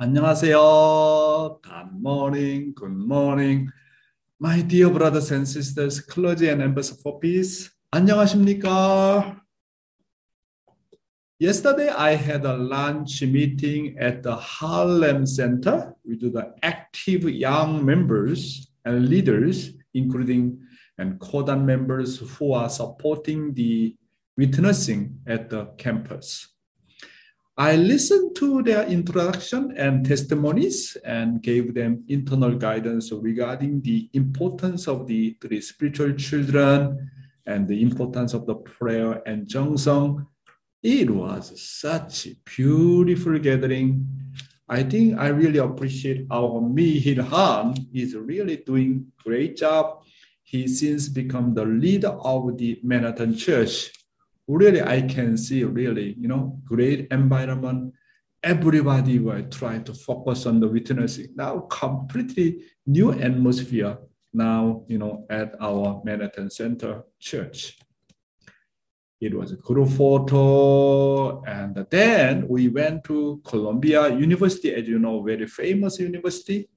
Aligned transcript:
안녕하세요. 0.00 1.58
Good 1.62 2.02
morning. 2.02 2.74
Good 2.74 2.92
morning. 2.92 3.70
My 4.38 4.60
dear 4.60 4.90
brothers 4.90 5.32
and 5.32 5.48
sisters, 5.48 6.00
clergy 6.00 6.50
and 6.50 6.60
members 6.60 6.90
for 7.00 7.18
peace. 7.18 7.70
안녕하십니까? 7.90 9.40
Yesterday, 11.38 11.88
I 11.88 12.14
had 12.14 12.44
a 12.44 12.58
lunch 12.58 13.22
meeting 13.22 13.96
at 13.98 14.22
the 14.22 14.36
Harlem 14.36 15.24
Center 15.24 15.96
with 16.04 16.20
the 16.30 16.52
active 16.62 17.24
young 17.24 17.82
members 17.82 18.68
and 18.84 19.08
leaders, 19.08 19.72
including 19.94 20.60
and 20.98 21.18
Kodan 21.18 21.64
members 21.64 22.18
who 22.36 22.52
are 22.52 22.68
supporting 22.68 23.54
the 23.54 23.96
witnessing 24.36 25.20
at 25.26 25.48
the 25.48 25.72
campus. 25.78 26.52
I 27.61 27.75
listened 27.75 28.35
to 28.37 28.63
their 28.63 28.87
introduction 28.87 29.77
and 29.77 30.03
testimonies 30.03 30.97
and 31.05 31.43
gave 31.43 31.75
them 31.75 32.03
internal 32.07 32.55
guidance 32.55 33.11
regarding 33.11 33.81
the 33.81 34.09
importance 34.13 34.87
of 34.87 35.05
the 35.05 35.37
three 35.39 35.61
spiritual 35.61 36.13
children 36.13 37.11
and 37.45 37.67
the 37.67 37.83
importance 37.83 38.33
of 38.33 38.47
the 38.47 38.55
prayer 38.55 39.21
and 39.27 39.45
Jeongseong 39.45 40.25
it 40.81 41.07
was 41.11 41.61
such 41.61 42.25
a 42.25 42.35
beautiful 42.43 43.37
gathering. 43.37 44.07
I 44.67 44.81
think 44.81 45.19
I 45.19 45.27
really 45.27 45.59
appreciate 45.59 46.25
our 46.31 46.59
Mi 46.61 46.97
Hil 46.97 47.23
Han. 47.25 47.75
He's 47.93 48.15
really 48.15 48.57
doing 48.57 49.11
great 49.23 49.57
job. 49.57 50.01
He 50.41 50.67
since 50.67 51.09
become 51.09 51.53
the 51.53 51.65
leader 51.65 52.17
of 52.23 52.57
the 52.57 52.79
Manhattan 52.81 53.37
Church. 53.37 53.91
Really, 54.51 54.81
I 54.81 55.01
can 55.01 55.37
see 55.37 55.63
really, 55.63 56.13
you 56.19 56.27
know, 56.27 56.59
great 56.65 57.07
environment. 57.09 57.93
Everybody 58.43 59.17
will 59.17 59.43
try 59.49 59.79
to 59.79 59.93
focus 59.93 60.45
on 60.45 60.59
the 60.59 60.67
witnessing. 60.67 61.27
Now, 61.35 61.61
completely 61.69 62.63
new 62.85 63.13
atmosphere 63.13 63.97
now, 64.33 64.83
you 64.89 64.97
know, 64.97 65.25
at 65.29 65.55
our 65.61 66.01
Manhattan 66.03 66.49
Center 66.49 67.03
Church. 67.17 67.79
It 69.21 69.33
was 69.33 69.53
a 69.53 69.55
group 69.55 69.87
photo. 69.89 71.41
And 71.43 71.85
then 71.89 72.45
we 72.49 72.67
went 72.67 73.05
to 73.05 73.39
Columbia 73.45 74.13
University, 74.13 74.73
as 74.73 74.85
you 74.85 74.99
know, 74.99 75.23
very 75.23 75.47
famous 75.47 75.97
university, 75.97 76.67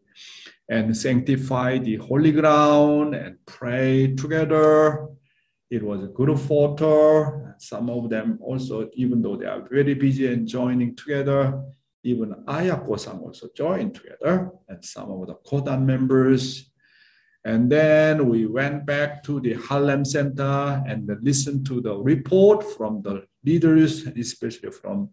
and 0.69 0.97
sanctify 0.97 1.78
the 1.78 1.97
holy 1.97 2.31
ground 2.31 3.16
and 3.16 3.36
pray 3.47 4.14
together. 4.14 5.09
It 5.70 5.82
was 5.82 6.02
a 6.02 6.08
group 6.08 6.38
photo. 6.38 7.54
Some 7.58 7.90
of 7.90 8.10
them 8.10 8.38
also, 8.40 8.88
even 8.94 9.22
though 9.22 9.36
they 9.36 9.46
are 9.46 9.66
very 9.68 9.94
busy 9.94 10.26
and 10.32 10.46
joining 10.46 10.94
together, 10.94 11.62
even 12.02 12.34
Ayako-san 12.46 13.18
also 13.18 13.48
joined 13.56 13.94
together, 13.94 14.50
and 14.68 14.84
some 14.84 15.10
of 15.10 15.26
the 15.26 15.34
Kodan 15.36 15.84
members 15.84 16.70
and 17.44 17.70
then 17.70 18.28
we 18.28 18.46
went 18.46 18.86
back 18.86 19.22
to 19.24 19.38
the 19.38 19.52
Harlem 19.52 20.04
Center 20.04 20.82
and 20.88 21.06
listened 21.20 21.66
to 21.66 21.82
the 21.82 21.94
report 21.94 22.64
from 22.64 23.02
the 23.02 23.26
leaders, 23.44 24.06
especially 24.06 24.70
from 24.70 25.10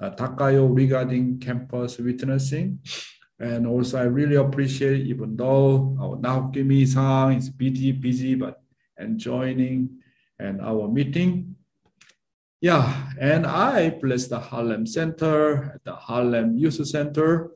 uh, 0.00 0.10
Takayo 0.10 0.74
regarding 0.74 1.38
campus 1.38 1.98
witnessing. 1.98 2.80
And 3.38 3.68
also, 3.68 4.00
I 4.00 4.04
really 4.04 4.34
appreciate, 4.34 5.06
even 5.06 5.36
though 5.36 5.96
our 6.00 6.16
Naokimi-san 6.16 7.34
is 7.34 7.48
busy, 7.48 7.92
busy, 7.92 8.34
but 8.34 8.60
enjoying 8.98 10.00
and 10.38 10.60
our 10.60 10.88
meeting. 10.88 11.56
Yeah, 12.60 13.10
and 13.20 13.46
I 13.46 13.90
bless 13.90 14.26
the 14.26 14.40
Harlem 14.40 14.86
Center, 14.86 15.80
the 15.84 15.94
Harlem 15.94 16.56
Youth 16.56 16.84
Center, 16.86 17.52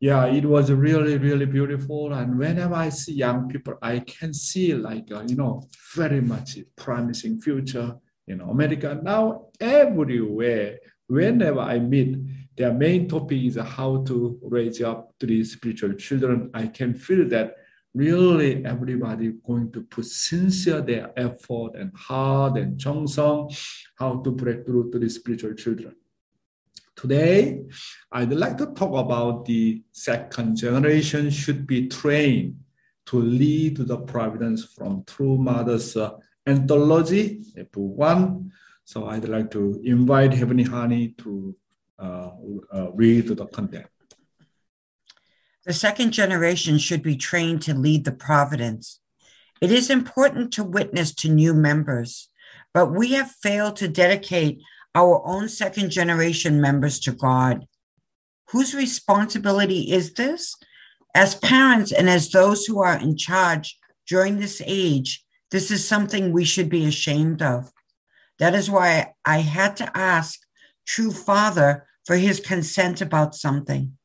yeah, 0.00 0.24
it 0.28 0.46
was 0.46 0.72
really, 0.72 1.18
really 1.18 1.44
beautiful. 1.44 2.14
And 2.14 2.38
whenever 2.38 2.74
I 2.74 2.88
see 2.88 3.12
young 3.12 3.48
people, 3.48 3.74
I 3.82 3.98
can 3.98 4.32
see 4.32 4.74
like, 4.74 5.12
uh, 5.12 5.24
you 5.26 5.36
know, 5.36 5.68
very 5.94 6.22
much 6.22 6.58
promising 6.74 7.38
future 7.38 7.96
in 8.26 8.40
America. 8.40 8.98
Now, 9.02 9.48
everywhere, 9.60 10.78
whenever 11.06 11.60
I 11.60 11.80
meet, 11.80 12.16
their 12.56 12.72
main 12.72 13.08
topic 13.08 13.42
is 13.42 13.56
how 13.56 14.02
to 14.04 14.38
raise 14.42 14.80
up 14.80 15.12
three 15.20 15.44
spiritual 15.44 15.92
children. 15.92 16.50
I 16.54 16.68
can 16.68 16.94
feel 16.94 17.28
that 17.28 17.56
really 17.94 18.64
everybody 18.64 19.32
going 19.44 19.72
to 19.72 19.82
put 19.82 20.06
sincere 20.06 20.80
their 20.80 21.12
effort 21.16 21.74
and 21.74 21.92
heart 21.96 22.56
and 22.56 22.78
Jeongseong, 22.78 23.56
how 23.98 24.20
to 24.20 24.30
break 24.30 24.64
through 24.64 24.90
to 24.92 24.98
the 24.98 25.08
spiritual 25.08 25.54
children. 25.54 25.94
Today, 26.94 27.62
I'd 28.12 28.32
like 28.32 28.58
to 28.58 28.66
talk 28.66 28.94
about 28.94 29.46
the 29.46 29.82
second 29.90 30.56
generation 30.56 31.30
should 31.30 31.66
be 31.66 31.88
trained 31.88 32.56
to 33.06 33.18
lead 33.18 33.78
the 33.78 33.96
providence 33.96 34.64
from 34.64 35.04
True 35.04 35.38
Mother's 35.38 35.96
uh, 35.96 36.12
anthology, 36.46 37.42
book 37.72 37.96
one. 37.96 38.52
So 38.84 39.06
I'd 39.06 39.28
like 39.28 39.50
to 39.52 39.80
invite 39.84 40.34
Heavenly 40.34 40.64
Honey 40.64 41.14
to 41.18 41.56
uh, 41.98 42.30
uh, 42.72 42.92
read 42.92 43.28
the 43.28 43.46
content. 43.46 43.86
The 45.66 45.72
second 45.72 46.12
generation 46.12 46.78
should 46.78 47.02
be 47.02 47.16
trained 47.16 47.62
to 47.62 47.74
lead 47.74 48.04
the 48.04 48.12
providence. 48.12 49.00
It 49.60 49.70
is 49.70 49.90
important 49.90 50.52
to 50.54 50.64
witness 50.64 51.14
to 51.16 51.28
new 51.28 51.52
members, 51.52 52.30
but 52.72 52.92
we 52.92 53.12
have 53.12 53.30
failed 53.30 53.76
to 53.76 53.88
dedicate 53.88 54.62
our 54.94 55.22
own 55.24 55.48
second 55.48 55.90
generation 55.90 56.60
members 56.60 56.98
to 57.00 57.12
God. 57.12 57.66
Whose 58.50 58.74
responsibility 58.74 59.92
is 59.92 60.14
this? 60.14 60.56
As 61.14 61.34
parents 61.34 61.92
and 61.92 62.08
as 62.08 62.30
those 62.30 62.64
who 62.64 62.80
are 62.80 62.98
in 62.98 63.16
charge 63.16 63.76
during 64.08 64.38
this 64.38 64.62
age, 64.64 65.24
this 65.50 65.70
is 65.70 65.86
something 65.86 66.32
we 66.32 66.44
should 66.44 66.68
be 66.68 66.86
ashamed 66.86 67.42
of. 67.42 67.70
That 68.38 68.54
is 68.54 68.70
why 68.70 69.12
I 69.24 69.38
had 69.38 69.76
to 69.76 69.96
ask 69.96 70.40
True 70.86 71.12
Father 71.12 71.86
for 72.06 72.16
his 72.16 72.40
consent 72.40 73.00
about 73.00 73.34
something. 73.34 73.98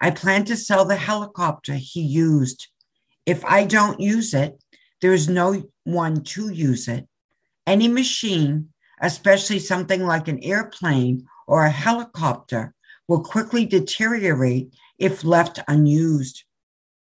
I 0.00 0.10
plan 0.10 0.44
to 0.46 0.56
sell 0.56 0.84
the 0.84 0.96
helicopter 0.96 1.74
he 1.74 2.00
used. 2.00 2.68
If 3.26 3.44
I 3.44 3.64
don't 3.64 4.00
use 4.00 4.34
it, 4.34 4.62
there 5.00 5.12
is 5.12 5.28
no 5.28 5.64
one 5.84 6.22
to 6.24 6.50
use 6.50 6.88
it. 6.88 7.06
Any 7.66 7.88
machine 7.88 8.70
especially 9.00 9.58
something 9.58 10.04
like 10.04 10.28
an 10.28 10.42
airplane 10.42 11.26
or 11.46 11.64
a 11.64 11.70
helicopter, 11.70 12.74
will 13.06 13.22
quickly 13.22 13.64
deteriorate 13.64 14.74
if 14.98 15.24
left 15.24 15.60
unused. 15.68 16.44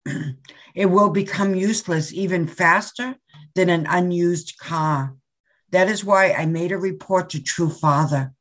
it 0.74 0.86
will 0.86 1.10
become 1.10 1.54
useless 1.54 2.12
even 2.12 2.46
faster 2.46 3.16
than 3.54 3.68
an 3.68 3.86
unused 3.86 4.56
car. 4.58 5.14
That 5.70 5.88
is 5.88 6.04
why 6.04 6.32
I 6.32 6.46
made 6.46 6.72
a 6.72 6.78
report 6.78 7.30
to 7.30 7.42
True 7.42 7.68
Father. 7.68 8.32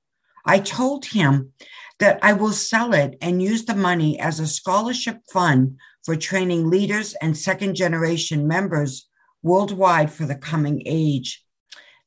I 0.45 0.59
told 0.59 1.05
him 1.05 1.53
that 1.99 2.19
I 2.21 2.33
will 2.33 2.53
sell 2.53 2.93
it 2.93 3.17
and 3.21 3.41
use 3.41 3.65
the 3.65 3.75
money 3.75 4.19
as 4.19 4.39
a 4.39 4.47
scholarship 4.47 5.19
fund 5.31 5.77
for 6.05 6.15
training 6.15 6.69
leaders 6.69 7.13
and 7.21 7.37
second 7.37 7.75
generation 7.75 8.47
members 8.47 9.09
worldwide 9.43 10.11
for 10.11 10.25
the 10.25 10.35
coming 10.35 10.81
age. 10.85 11.43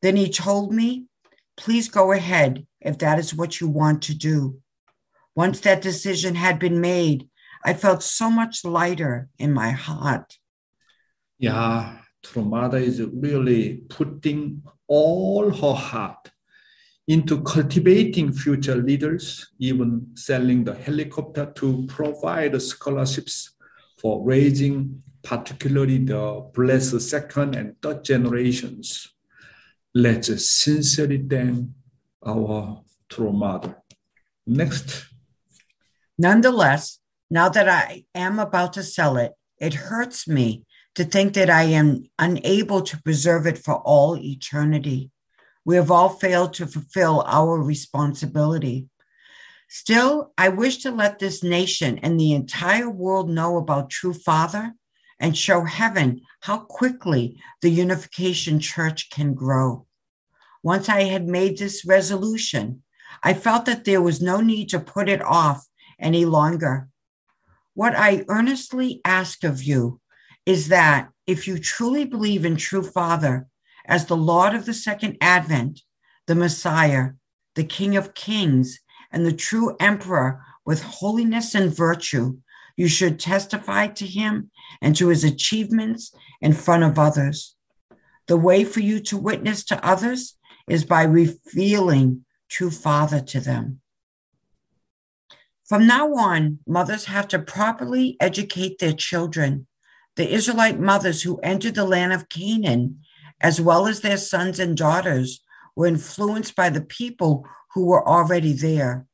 Then 0.01 0.17
he 0.17 0.29
told 0.31 0.73
me 0.73 1.07
Please 1.57 1.89
go 1.89 2.13
ahead 2.13 2.67
if 2.81 2.99
that 2.99 3.19
is 3.19 3.35
what 3.35 3.61
you 3.61 3.69
want 3.69 4.03
to 4.03 4.15
do. 4.15 4.59
Once 5.37 5.61
that 5.61 5.83
decision 5.83 6.35
had 6.35 6.59
been 6.59 6.81
made, 6.81 7.29
I 7.65 7.75
felt 7.75 8.03
so 8.03 8.31
much 8.31 8.65
lighter 8.65 9.29
in 9.39 9.53
my 9.53 9.71
heart. 9.71 10.39
Yeah, 11.39 11.99
True 12.23 12.45
Mother 12.45 12.79
is 12.79 13.01
really 13.01 13.83
putting 13.89 14.63
all 14.89 15.51
her 15.51 15.75
heart 15.75 16.32
into 17.09 17.43
cultivating 17.43 18.33
future 18.33 18.77
leaders, 18.77 19.51
even 19.59 20.07
selling 20.15 20.65
the 20.65 20.75
helicopter 20.75 21.53
to 21.57 21.85
provide 21.89 22.61
scholarships 22.63 23.51
for 23.99 24.25
raising 24.25 25.03
particularly 25.23 25.99
the 25.99 26.51
blessed 26.53 27.01
second 27.01 27.55
and 27.55 27.81
third 27.81 28.05
generations 28.05 29.13
let's 29.95 30.49
sincerely 30.49 31.19
thank 31.19 31.69
our 32.25 32.83
true 33.09 33.33
mother. 33.33 33.77
Next. 34.47 35.07
Nonetheless, 36.19 36.99
now 37.31 37.49
that 37.49 37.69
I 37.69 38.05
am 38.15 38.39
about 38.39 38.73
to 38.75 38.83
sell 38.83 39.17
it, 39.17 39.33
it 39.59 39.75
hurts 39.75 40.27
me 40.27 40.65
to 40.95 41.05
think 41.05 41.35
that 41.35 41.51
I 41.51 41.65
am 41.65 42.05
unable 42.19 42.83
to 42.83 43.03
preserve 43.03 43.47
it 43.47 43.59
for 43.59 43.77
all 43.77 44.17
eternity. 44.17 45.11
We 45.65 45.77
have 45.77 45.91
all 45.91 46.09
failed 46.09 46.55
to 46.55 46.67
fulfill 46.67 47.23
our 47.27 47.63
responsibility. 47.63 48.89
Still, 49.69 50.33
I 50.37 50.49
wish 50.49 50.79
to 50.79 50.91
let 50.91 51.19
this 51.19 51.43
nation 51.43 51.99
and 51.99 52.19
the 52.19 52.33
entire 52.33 52.91
world 52.91 53.31
know 53.31 53.57
about 53.57 53.91
True 53.91 54.13
Father 54.13 54.75
and 55.19 55.37
show 55.37 55.65
heaven 55.65 56.21
how 56.41 56.59
quickly 56.59 57.41
the 57.63 57.71
Unification 57.71 58.59
Church 58.59 59.09
can 59.09 59.35
grow. 59.35 59.87
Once 60.63 60.89
I 60.89 61.05
had 61.05 61.27
made 61.27 61.59
this 61.59 61.85
resolution, 61.85 62.83
I 63.23 63.35
felt 63.35 63.65
that 63.67 63.85
there 63.85 64.03
was 64.03 64.21
no 64.21 64.41
need 64.41 64.69
to 64.71 64.81
put 64.81 65.09
it 65.09 65.23
off 65.23 65.67
any 65.99 66.25
longer. 66.25 66.89
What 67.75 67.95
I 67.97 68.25
earnestly 68.29 69.01
ask 69.05 69.45
of 69.45 69.63
you 69.63 70.01
is 70.45 70.69
that 70.69 71.09
if 71.27 71.47
you 71.47 71.59
truly 71.59 72.05
believe 72.05 72.45
in 72.45 72.57
true 72.57 72.83
Father 72.83 73.47
as 73.87 74.07
the 74.07 74.17
Lord 74.17 74.55
of 74.55 74.67
the 74.67 74.75
second 74.75 75.17
advent, 75.21 75.81
the 76.27 76.35
Messiah, 76.35 77.11
the 77.55 77.65
King 77.65 77.97
of 77.97 78.15
kings, 78.15 78.81
and 79.11 79.27
the 79.27 79.33
true 79.33 79.77
Emperor 79.79 80.43
with 80.65 80.83
holiness 80.83 81.55
and 81.55 81.75
virtue, 81.75 82.39
you 82.77 82.89
should 82.89 83.21
testify 83.21 83.87
to 83.89 84.07
him 84.07 84.51
and 84.81 84.97
to 84.97 85.09
his 85.09 85.25
achievements 85.25 86.15
in 86.41 86.53
front 86.53 86.85
of 86.85 86.99
others. 86.99 87.57
The 88.29 88.37
way 88.37 88.65
for 88.65 88.81
you 88.81 89.01
to 89.01 89.17
witness 89.17 89.65
to 89.65 89.85
others 89.85 90.37
is 90.69 90.85
by 90.85 91.03
revealing 91.03 92.25
true 92.49 92.71
Father 92.71 93.21
to 93.21 93.41
them. 93.41 93.81
From 95.67 95.87
now 95.87 96.15
on, 96.15 96.59
mothers 96.67 97.07
have 97.07 97.29
to 97.29 97.39
properly 97.39 98.17
educate 98.21 98.79
their 98.79 98.93
children. 98.93 99.67
The 100.17 100.31
Israelite 100.31 100.79
mothers 100.79 101.23
who 101.23 101.39
entered 101.39 101.75
the 101.75 101.87
land 101.87 102.13
of 102.13 102.29
Canaan, 102.29 103.01
as 103.43 103.61
well 103.61 103.87
as 103.87 104.01
their 104.01 104.17
sons 104.17 104.59
and 104.59 104.77
daughters, 104.77 105.43
were 105.75 105.87
influenced 105.87 106.55
by 106.55 106.71
the 106.71 106.81
people 106.81 107.47
who 107.75 107.87
were 107.87 108.07
already 108.07 108.53
there. 108.53 109.07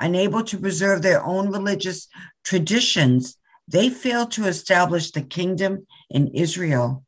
Unable 0.00 0.42
to 0.44 0.58
preserve 0.58 1.02
their 1.02 1.22
own 1.22 1.50
religious 1.50 2.08
traditions, 2.44 3.36
they 3.68 3.90
failed 3.90 4.30
to 4.32 4.46
establish 4.46 5.10
the 5.10 5.22
kingdom 5.22 5.86
in 6.10 6.28
Israel. 6.28 7.04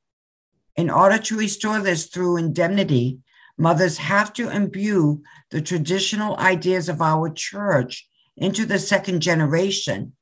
In 0.76 0.90
order 0.90 1.18
to 1.18 1.36
restore 1.36 1.80
this 1.80 2.06
through 2.06 2.36
indemnity, 2.36 3.18
mothers 3.56 3.98
have 3.98 4.32
to 4.34 4.50
imbue 4.50 5.22
the 5.50 5.60
traditional 5.60 6.36
ideas 6.38 6.88
of 6.88 7.00
our 7.00 7.30
church 7.30 8.08
into 8.36 8.64
the 8.64 8.78
second 8.78 9.20
generation 9.20 10.12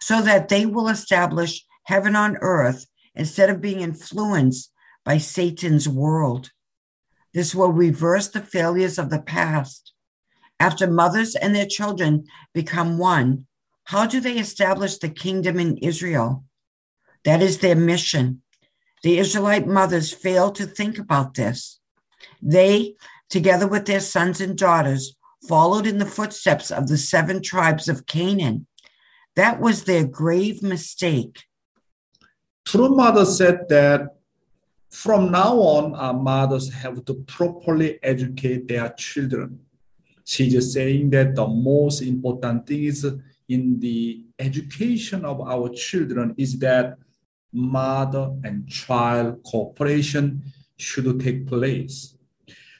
so 0.00 0.20
that 0.22 0.48
they 0.48 0.66
will 0.66 0.88
establish 0.88 1.64
heaven 1.84 2.14
on 2.16 2.36
earth 2.40 2.86
instead 3.14 3.50
of 3.50 3.60
being 3.60 3.80
influenced 3.80 4.71
by 5.04 5.18
Satan's 5.18 5.88
world. 5.88 6.50
This 7.34 7.54
will 7.54 7.72
reverse 7.72 8.28
the 8.28 8.40
failures 8.40 8.98
of 8.98 9.10
the 9.10 9.20
past. 9.20 9.92
After 10.60 10.86
mothers 10.86 11.34
and 11.34 11.54
their 11.54 11.66
children 11.66 12.24
become 12.52 12.98
one, 12.98 13.46
how 13.84 14.06
do 14.06 14.20
they 14.20 14.38
establish 14.38 14.98
the 14.98 15.08
kingdom 15.08 15.58
in 15.58 15.78
Israel? 15.78 16.44
That 17.24 17.42
is 17.42 17.58
their 17.58 17.76
mission. 17.76 18.42
The 19.02 19.18
Israelite 19.18 19.66
mothers 19.66 20.12
fail 20.12 20.52
to 20.52 20.66
think 20.66 20.98
about 20.98 21.34
this. 21.34 21.80
They, 22.40 22.94
together 23.28 23.66
with 23.66 23.86
their 23.86 24.00
sons 24.00 24.40
and 24.40 24.56
daughters, 24.56 25.16
followed 25.48 25.86
in 25.86 25.98
the 25.98 26.06
footsteps 26.06 26.70
of 26.70 26.86
the 26.86 26.98
seven 26.98 27.42
tribes 27.42 27.88
of 27.88 28.06
Canaan. 28.06 28.66
That 29.34 29.60
was 29.60 29.84
their 29.84 30.06
grave 30.06 30.62
mistake. 30.62 31.42
True 32.64 32.94
Mother 32.94 33.24
said 33.24 33.68
that 33.68 34.16
from 34.92 35.32
now 35.32 35.54
on, 35.56 35.94
our 35.94 36.12
mothers 36.12 36.70
have 36.72 37.04
to 37.06 37.14
properly 37.26 37.98
educate 38.02 38.68
their 38.68 38.90
children. 38.90 39.58
She's 40.24 40.72
saying 40.72 41.10
that 41.10 41.34
the 41.34 41.46
most 41.46 42.02
important 42.02 42.66
thing 42.66 42.84
is 42.84 43.10
in 43.48 43.80
the 43.80 44.22
education 44.38 45.24
of 45.24 45.40
our 45.40 45.70
children 45.70 46.34
is 46.36 46.58
that 46.58 46.98
mother 47.52 48.32
and 48.44 48.68
child 48.68 49.42
cooperation 49.44 50.42
should 50.76 51.18
take 51.20 51.46
place. 51.46 52.14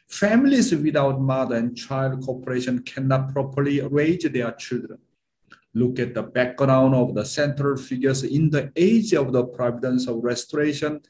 Families 0.06 0.74
without 0.74 1.18
mother 1.18 1.56
and 1.56 1.74
child 1.74 2.22
cooperation 2.22 2.82
cannot 2.82 3.32
properly 3.32 3.80
raise 3.80 4.24
their 4.24 4.52
children. 4.52 4.98
Look 5.74 5.98
at 5.98 6.12
the 6.12 6.22
background 6.22 6.94
of 6.94 7.14
the 7.14 7.24
central 7.24 7.78
figures 7.78 8.22
in 8.22 8.50
the 8.50 8.70
age 8.76 9.14
of 9.14 9.32
the 9.32 9.44
providence 9.44 10.06
of 10.06 10.22
restoration. 10.22 11.00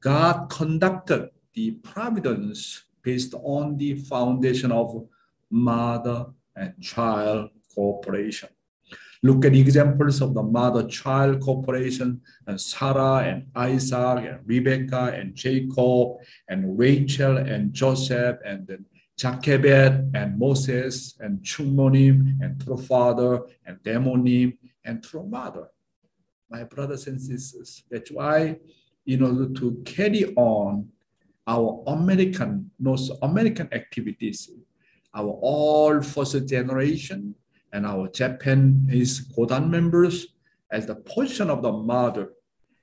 God 0.00 0.48
conducted 0.50 1.30
the 1.54 1.72
providence 1.82 2.84
based 3.02 3.34
on 3.34 3.76
the 3.76 3.94
foundation 3.94 4.72
of 4.72 5.08
mother 5.50 6.26
and 6.54 6.74
child 6.80 7.50
cooperation. 7.74 8.48
Look 9.22 9.44
at 9.44 9.54
examples 9.54 10.20
of 10.20 10.34
the 10.34 10.42
mother-child 10.42 11.40
cooperation 11.40 12.20
and 12.46 12.60
Sarah 12.60 13.24
and 13.24 13.46
Isaac 13.56 14.24
and 14.24 14.40
Rebecca 14.44 15.12
and 15.14 15.34
Jacob 15.34 16.18
and 16.48 16.78
Rachel 16.78 17.38
and 17.38 17.72
Joseph 17.72 18.36
and 18.44 18.66
then 18.66 18.84
Jochebed 19.16 20.14
and 20.14 20.38
Moses 20.38 21.16
and 21.20 21.40
Chungmonim 21.40 22.38
and 22.42 22.62
through 22.62 22.82
father 22.82 23.40
and 23.64 23.78
Daemonim 23.82 24.58
and 24.84 25.04
through 25.04 25.26
mother. 25.26 25.68
My 26.50 26.64
brothers 26.64 27.06
and 27.06 27.20
sisters, 27.20 27.82
that's 27.90 28.10
why 28.10 28.58
in 29.06 29.22
order 29.22 29.48
to 29.54 29.82
carry 29.84 30.34
on 30.34 30.88
our 31.46 31.84
American, 31.86 32.70
North 32.78 33.08
American 33.22 33.68
activities, 33.72 34.50
our 35.14 35.30
all 35.40 36.02
first 36.02 36.46
generation 36.46 37.34
and 37.72 37.86
our 37.86 38.08
Japanese 38.08 39.28
Kodan 39.32 39.70
members 39.70 40.26
as 40.70 40.86
the 40.86 40.96
position 40.96 41.50
of 41.50 41.62
the 41.62 41.72
mother 41.72 42.32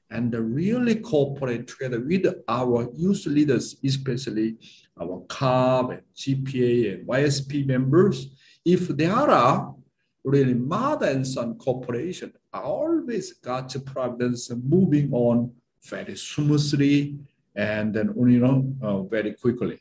and 0.10 0.34
really 0.34 0.96
cooperate 0.96 1.68
together 1.68 2.00
with 2.00 2.26
our 2.48 2.88
youth 2.96 3.26
leaders, 3.26 3.76
especially 3.84 4.56
our 5.00 5.26
CARP 5.28 5.92
and 5.92 6.02
GPA 6.16 6.94
and 6.94 7.08
YSP 7.08 7.66
members. 7.66 8.28
If 8.64 8.88
there 8.90 9.12
are 9.12 9.76
really 10.24 10.54
mother 10.54 11.08
and 11.08 11.28
son 11.28 11.58
cooperation, 11.58 12.32
always 12.54 13.34
God's 13.34 13.78
providence 13.78 14.52
moving 14.52 15.12
on 15.12 15.52
very 15.86 16.16
smoothly 16.16 17.18
and 17.56 17.94
then 17.94 18.14
you 18.16 18.40
know 18.40 18.74
uh, 18.82 19.02
very 19.04 19.34
quickly. 19.34 19.80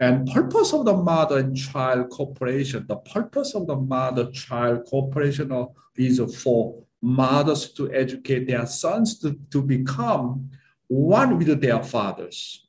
And 0.00 0.26
purpose 0.26 0.72
of 0.72 0.84
the 0.86 0.94
mother 0.94 1.38
and 1.38 1.56
child 1.56 2.08
cooperation, 2.10 2.86
the 2.88 2.96
purpose 2.96 3.54
of 3.54 3.66
the 3.66 3.76
mother-child 3.76 4.86
cooperation 4.86 5.52
is 5.96 6.20
for 6.42 6.82
mothers 7.02 7.72
to 7.72 7.92
educate 7.92 8.46
their 8.46 8.64
sons 8.66 9.18
to, 9.18 9.38
to 9.50 9.60
become 9.60 10.50
one 10.86 11.36
with 11.36 11.60
their 11.60 11.82
fathers 11.82 12.66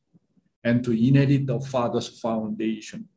and 0.64 0.84
to 0.84 0.92
inherit 0.92 1.46
the 1.46 1.60
father's 1.60 2.20
foundation. 2.20 3.08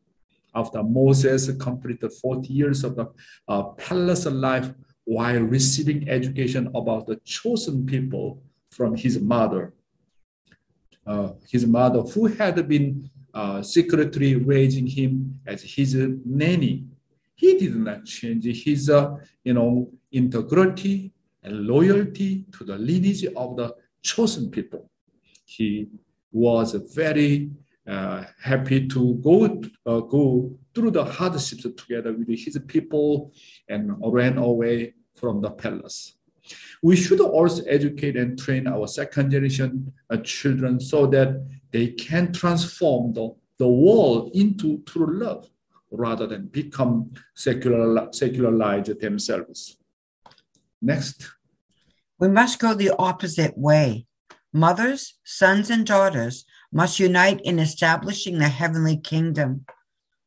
After 0.54 0.82
Moses 0.82 1.50
completed 1.58 2.12
40 2.12 2.52
years 2.52 2.84
of 2.84 2.96
the 2.96 3.06
uh, 3.48 3.62
palace 3.62 4.26
life 4.26 4.72
while 5.06 5.40
receiving 5.40 6.08
education 6.08 6.66
about 6.74 7.06
the 7.06 7.16
chosen 7.24 7.86
people 7.86 8.42
from 8.70 8.94
his 8.96 9.18
mother, 9.20 9.72
uh, 11.06 11.30
his 11.48 11.64
mother 11.64 12.02
who 12.02 12.26
had 12.26 12.68
been 12.68 13.08
uh, 13.32 13.62
secretly 13.62 14.34
raising 14.34 14.86
him 14.86 15.38
as 15.46 15.62
his 15.62 15.94
nanny. 16.24 16.84
He 17.36 17.56
did 17.56 17.76
not 17.76 18.04
change 18.04 18.44
his, 18.64 18.90
uh, 18.90 19.14
you 19.44 19.54
know, 19.54 19.90
integrity 20.10 21.12
and 21.42 21.66
loyalty 21.66 22.44
to 22.58 22.64
the 22.64 22.76
lineage 22.76 23.26
of 23.36 23.56
the 23.56 23.74
chosen 24.02 24.50
people. 24.50 24.90
He 25.44 25.88
was 26.32 26.72
very 26.94 27.50
uh, 27.86 28.24
happy 28.42 28.88
to 28.88 29.14
go 29.22 29.62
uh, 29.86 30.00
go 30.00 30.58
through 30.76 30.90
the 30.90 31.04
hardships 31.04 31.62
together 31.62 32.12
with 32.12 32.28
his 32.28 32.58
people 32.66 33.32
and 33.66 33.94
ran 33.98 34.36
away 34.36 34.92
from 35.14 35.40
the 35.40 35.50
palace. 35.50 36.16
We 36.82 36.96
should 36.96 37.20
also 37.20 37.62
educate 37.64 38.14
and 38.16 38.38
train 38.38 38.66
our 38.66 38.86
second 38.86 39.30
generation 39.30 39.90
uh, 40.10 40.18
children 40.18 40.78
so 40.78 41.06
that 41.06 41.30
they 41.72 41.88
can 41.88 42.30
transform 42.30 43.14
the, 43.14 43.34
the 43.58 43.66
world 43.66 44.32
into 44.34 44.82
true 44.84 45.18
love 45.18 45.48
rather 45.90 46.26
than 46.26 46.48
become 46.48 47.12
secular, 47.34 48.08
secularize 48.12 48.88
themselves. 49.00 49.78
Next. 50.82 51.30
We 52.20 52.28
must 52.28 52.58
go 52.58 52.74
the 52.74 52.94
opposite 52.98 53.56
way. 53.56 54.06
Mothers, 54.52 55.14
sons, 55.24 55.70
and 55.70 55.86
daughters 55.86 56.44
must 56.70 57.00
unite 57.00 57.40
in 57.44 57.58
establishing 57.58 58.38
the 58.38 58.48
heavenly 58.48 58.98
kingdom. 58.98 59.64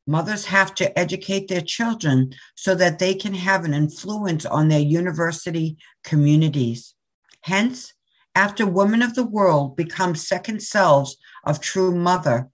Mothers 0.10 0.46
have 0.46 0.74
to 0.74 0.98
educate 0.98 1.48
their 1.48 1.62
children 1.62 2.34
so 2.56 2.74
that 2.74 2.98
they 2.98 3.13
can 3.13 3.36
have 3.36 3.63
an 3.63 3.75
influence 3.75 4.44
on 4.44 4.68
their 4.68 4.80
university 4.80 5.78
communities. 6.04 6.96
Hence, 7.44 7.94
after 8.34 8.66
women 8.66 9.04
of 9.04 9.13
the 9.13 9.24
world 9.24 9.75
become 9.75 10.16
second 10.16 10.63
selves 10.63 11.16
of 11.44 11.62
true 11.62 11.94
mother, 11.94 12.50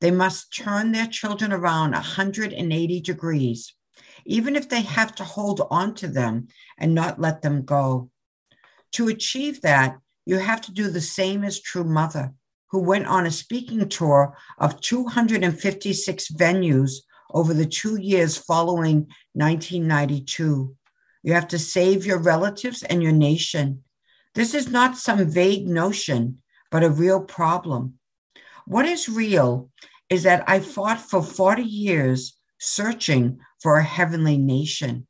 they 0.00 0.10
must 0.10 0.52
turn 0.52 0.90
their 0.90 1.06
children 1.06 1.52
around 1.52 1.92
180 1.92 3.00
degrees, 3.00 3.76
even 4.26 4.56
if 4.56 4.68
they 4.68 4.80
have 4.80 5.14
to 5.14 5.24
hold 5.24 5.68
on 5.70 5.94
to 5.94 6.08
them 6.08 6.48
and 6.78 6.96
not 6.96 7.20
let 7.20 7.42
them 7.42 7.64
go. 7.64 8.10
To 8.94 9.06
achieve 9.06 9.60
that, 9.60 9.98
you 10.26 10.38
have 10.38 10.62
to 10.62 10.72
do 10.72 10.90
the 10.90 11.00
same 11.00 11.44
as 11.44 11.60
true 11.60 11.84
mother 11.84 12.34
who 12.70 12.80
went 12.80 13.06
on 13.06 13.26
a 13.26 13.30
speaking 13.30 13.88
tour 13.88 14.36
of 14.58 14.80
256 14.80 16.28
venues 16.32 16.92
over 17.32 17.52
the 17.54 17.66
two 17.66 18.00
years 18.00 18.36
following 18.36 19.08
1992. 19.32 20.74
You 21.22 21.32
have 21.32 21.48
to 21.48 21.58
save 21.58 22.06
your 22.06 22.18
relatives 22.18 22.82
and 22.82 23.02
your 23.02 23.12
nation. 23.12 23.84
This 24.34 24.54
is 24.54 24.70
not 24.70 24.96
some 24.96 25.30
vague 25.30 25.66
notion, 25.66 26.42
but 26.70 26.84
a 26.84 26.90
real 26.90 27.20
problem. 27.20 27.94
What 28.66 28.86
is 28.86 29.08
real 29.08 29.70
is 30.10 30.22
that 30.22 30.44
I 30.46 30.60
fought 30.60 31.00
for 31.00 31.22
40 31.22 31.62
years 31.62 32.38
searching 32.58 33.40
for 33.62 33.78
a 33.78 33.84
heavenly 33.84 34.36
nation. 34.36 35.06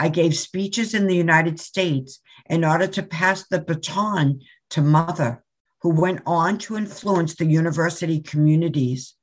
I 0.00 0.08
gave 0.08 0.36
speeches 0.36 0.94
in 0.94 1.06
the 1.06 1.16
United 1.16 1.58
States 1.60 2.20
in 2.48 2.64
order 2.64 2.86
to 2.86 3.02
pass 3.02 3.46
the 3.46 3.60
baton 3.60 4.40
to 4.70 4.80
Mother, 4.80 5.44
who 5.82 5.90
went 5.90 6.20
on 6.26 6.58
to 6.58 6.76
influence 6.76 7.34
the 7.34 7.46
university 7.46 8.20
communities. 8.20 9.14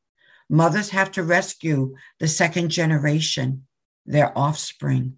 Mothers 0.50 0.90
have 0.92 1.12
to 1.12 1.24
rescue 1.24 1.96
the 2.20 2.28
second 2.28 2.70
generation, 2.70 3.66
their 4.06 4.38
offspring. 4.38 5.18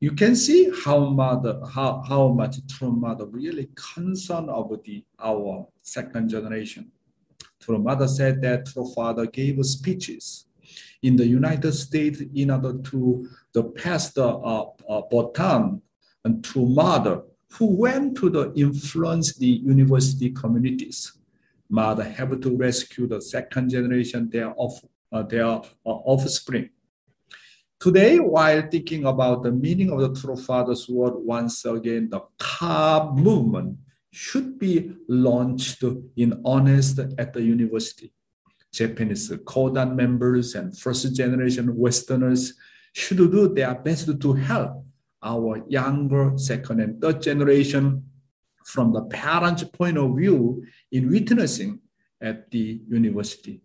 You 0.00 0.12
can 0.12 0.36
see 0.36 0.70
how 0.84 0.98
mother 1.08 1.60
how, 1.72 2.02
how 2.06 2.28
much 2.28 2.56
true 2.68 2.92
mother 2.92 3.26
really 3.26 3.70
concerned 3.74 4.50
about 4.50 4.84
the 4.84 5.04
our 5.18 5.66
second 5.80 6.28
generation. 6.28 6.92
True 7.60 7.78
mother 7.78 8.06
said 8.06 8.42
that 8.42 8.66
true 8.66 8.92
father 8.94 9.26
gave 9.26 9.64
speeches 9.64 10.44
in 11.02 11.16
the 11.16 11.26
United 11.26 11.72
States 11.72 12.20
in 12.34 12.50
order 12.50 12.74
to 12.90 13.28
the 13.54 13.62
pass 13.62 14.12
the 14.12 14.26
uh, 14.26 14.66
uh, 14.88 15.70
and 16.24 16.44
to 16.44 16.66
mother 16.66 17.22
who 17.56 17.66
went 17.66 18.16
to 18.16 18.30
the 18.30 18.52
influence 18.54 19.34
the 19.36 19.46
university 19.46 20.30
communities. 20.30 21.12
Mother 21.68 22.04
have 22.04 22.40
to 22.40 22.56
rescue 22.56 23.06
the 23.06 23.20
second 23.20 23.70
generation, 23.70 24.28
their, 24.30 24.50
of, 24.58 24.72
uh, 25.12 25.22
their 25.22 25.46
uh, 25.46 25.60
offspring. 25.84 26.70
Today, 27.78 28.18
while 28.18 28.62
thinking 28.70 29.04
about 29.04 29.42
the 29.42 29.52
meaning 29.52 29.90
of 29.90 30.00
the 30.00 30.20
true 30.20 30.36
father's 30.36 30.88
word, 30.88 31.14
once 31.16 31.64
again, 31.64 32.08
the 32.10 32.20
CARP 32.38 33.14
movement 33.16 33.78
should 34.10 34.58
be 34.58 34.92
launched 35.08 35.82
in 36.16 36.40
earnest 36.46 37.00
at 37.18 37.32
the 37.32 37.42
university. 37.42 38.12
Japanese 38.72 39.30
Kodan 39.44 39.94
members 39.94 40.54
and 40.54 40.76
first 40.76 41.14
generation 41.14 41.76
Westerners 41.76 42.54
should 42.92 43.18
do 43.18 43.52
their 43.52 43.74
best 43.74 44.20
to 44.20 44.32
help 44.32 44.84
our 45.24 45.64
younger 45.68 46.36
second 46.36 46.80
and 46.80 47.00
third 47.00 47.22
generation 47.22 48.04
from 48.64 48.92
the 48.92 49.02
parent's 49.06 49.64
point 49.64 49.98
of 49.98 50.16
view 50.16 50.64
in 50.92 51.10
witnessing 51.10 51.80
at 52.20 52.50
the 52.50 52.80
university. 52.88 53.62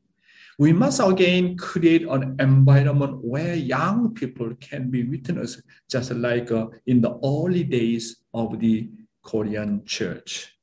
We 0.58 0.74
must 0.74 1.00
again 1.00 1.56
create 1.56 2.04
an 2.04 2.36
environment 2.40 3.24
where 3.24 3.56
young 3.56 4.14
people 4.14 4.54
can 4.60 4.90
be 4.90 5.04
witnessed, 5.04 5.62
just 5.90 6.12
like 6.12 6.52
uh, 6.52 6.68
in 6.86 7.00
the 7.00 7.18
early 7.24 7.64
days 7.64 8.18
of 8.34 8.60
the 8.60 8.90
Korean 9.24 9.86
church. 9.86 10.54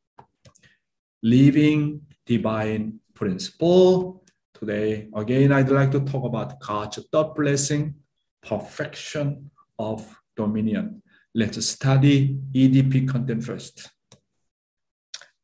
Living 1.22 2.02
divine 2.26 3.00
principle. 3.14 4.22
Today, 4.52 5.08
again, 5.14 5.52
I'd 5.52 5.70
like 5.70 5.92
to 5.92 6.00
talk 6.00 6.24
about 6.24 6.60
God's 6.60 6.98
third 7.10 7.34
blessing, 7.34 7.94
perfection 8.42 9.50
of 9.78 10.04
dominion. 10.36 11.02
Let's 11.34 11.64
study 11.66 12.38
EDP 12.54 13.08
content 13.08 13.44
first. 13.44 13.90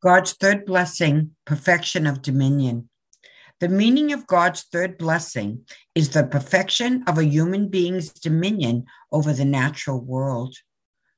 God's 0.01 0.33
third 0.33 0.65
blessing, 0.65 1.31
perfection 1.45 2.07
of 2.07 2.21
dominion. 2.21 2.89
The 3.59 3.69
meaning 3.69 4.11
of 4.11 4.27
God's 4.27 4.63
third 4.63 4.97
blessing 4.97 5.65
is 5.95 6.09
the 6.09 6.25
perfection 6.25 7.03
of 7.07 7.17
a 7.17 7.23
human 7.23 7.69
being's 7.69 8.09
dominion 8.11 8.85
over 9.11 9.31
the 9.31 9.45
natural 9.45 10.01
world. 10.01 10.57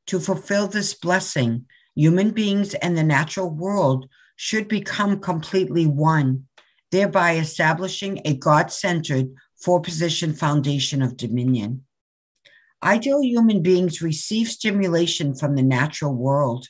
To 0.08 0.20
fulfill 0.20 0.68
this 0.68 0.94
blessing, 0.94 1.66
human 1.96 2.32
beings 2.32 2.76
and 2.76 2.96
the 2.96 3.04
natural 3.04 3.50
world 3.50 4.08
should 4.36 4.68
become 4.68 5.20
completely 5.20 5.88
one, 5.88 6.46
thereby 6.92 7.38
establishing 7.38 8.22
a 8.26 8.36
God 8.36 8.72
centered 8.72 9.34
four 9.56 9.82
position 9.82 10.34
foundation 10.34 11.02
of 11.02 11.18
dominion. 11.18 11.85
Ideal 12.84 13.24
human 13.24 13.62
beings 13.62 14.02
receive 14.02 14.48
stimulation 14.48 15.36
from 15.36 15.56
the 15.56 15.64
natural 15.64 16.14
world, 16.14 16.70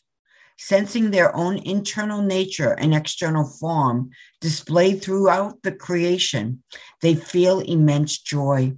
sensing 0.58 1.12
their 1.12 1.36
own 1.36 1.58
internal 1.58 2.22
nature 2.22 2.72
and 2.74 2.94
external 2.94 3.46
form 3.46 4.12
displayed 4.40 5.02
throughout 5.02 5.62
the 5.64 5.72
creation. 5.72 6.64
They 7.02 7.16
feel 7.16 7.60
immense 7.60 8.18
joy. 8.18 8.74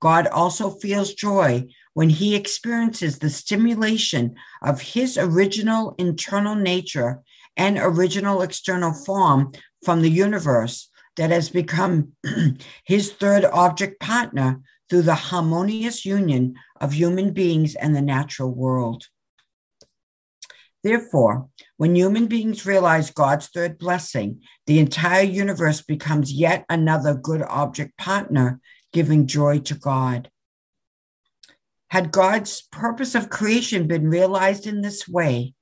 God 0.00 0.26
also 0.26 0.70
feels 0.70 1.14
joy 1.14 1.66
when 1.94 2.10
he 2.10 2.34
experiences 2.34 3.18
the 3.18 3.30
stimulation 3.30 4.34
of 4.62 4.80
his 4.80 5.16
original 5.16 5.94
internal 5.98 6.54
nature 6.54 7.22
and 7.56 7.78
original 7.80 8.42
external 8.42 8.92
form 8.92 9.52
from 9.82 10.02
the 10.02 10.10
universe 10.10 10.90
that 11.16 11.30
has 11.30 11.48
become 11.48 12.12
his 12.84 13.12
third 13.12 13.44
object 13.46 13.98
partner 14.00 14.60
through 14.88 15.02
the 15.02 15.14
harmonious 15.14 16.04
union 16.04 16.54
of 16.80 16.92
human 16.92 17.32
beings 17.32 17.74
and 17.74 17.94
the 17.94 18.02
natural 18.02 18.52
world. 18.52 19.06
Therefore, 20.82 21.48
when 21.78 21.96
human 21.96 22.26
beings 22.26 22.64
realize 22.64 23.10
God's 23.10 23.48
third 23.48 23.78
blessing, 23.78 24.42
the 24.66 24.78
entire 24.78 25.24
universe 25.24 25.82
becomes 25.82 26.32
yet 26.32 26.64
another 26.68 27.14
good 27.14 27.42
object 27.42 27.96
partner, 27.98 28.60
giving 28.92 29.26
joy 29.26 29.58
to 29.60 29.74
God. 29.74 30.30
Had 31.88 32.12
God's 32.12 32.62
purpose 32.70 33.14
of 33.14 33.30
creation 33.30 33.88
been 33.88 34.08
realized 34.08 34.66
in 34.66 34.80
this 34.80 35.08
way, 35.08 35.54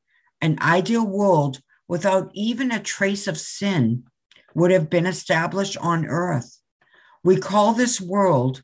an 0.42 0.58
ideal 0.60 1.06
world 1.06 1.60
without 1.88 2.30
even 2.34 2.70
a 2.70 2.78
trace 2.78 3.26
of 3.26 3.38
sin 3.38 4.04
would 4.54 4.70
have 4.70 4.90
been 4.90 5.06
established 5.06 5.76
on 5.78 6.06
earth. 6.06 6.60
We 7.22 7.36
call 7.38 7.72
this 7.72 8.00
world 8.00 8.62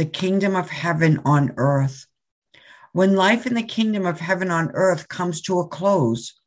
the 0.00 0.06
kingdom 0.06 0.56
of 0.56 0.70
heaven 0.70 1.20
on 1.26 1.52
earth. 1.58 2.06
When 2.94 3.16
life 3.16 3.46
in 3.46 3.52
the 3.52 3.62
kingdom 3.62 4.06
of 4.06 4.18
heaven 4.18 4.50
on 4.50 4.70
earth 4.72 5.08
comes 5.08 5.42
to 5.42 5.60
a 5.60 5.68
close, 5.68 6.40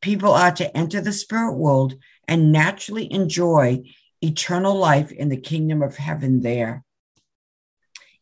people 0.00 0.32
are 0.32 0.52
to 0.52 0.74
enter 0.74 1.02
the 1.02 1.12
spirit 1.12 1.56
world 1.56 1.96
and 2.26 2.50
naturally 2.50 3.12
enjoy 3.12 3.82
eternal 4.22 4.74
life 4.74 5.12
in 5.12 5.28
the 5.28 5.36
kingdom 5.36 5.82
of 5.82 5.98
heaven 5.98 6.40
there. 6.40 6.86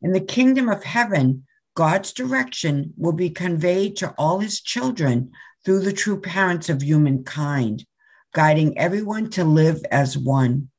In 0.02 0.10
the 0.10 0.18
kingdom 0.18 0.68
of 0.68 0.82
heaven, 0.82 1.46
God's 1.76 2.12
direction 2.12 2.94
will 2.96 3.12
be 3.12 3.30
conveyed 3.30 3.94
to 3.98 4.12
all 4.18 4.40
his 4.40 4.60
children 4.60 5.30
through 5.64 5.82
the 5.82 5.92
true 5.92 6.20
parents 6.20 6.68
of 6.68 6.82
humankind, 6.82 7.86
guiding 8.32 8.76
everyone 8.76 9.30
to 9.30 9.44
live 9.44 9.84
as 9.92 10.18
one. 10.18 10.70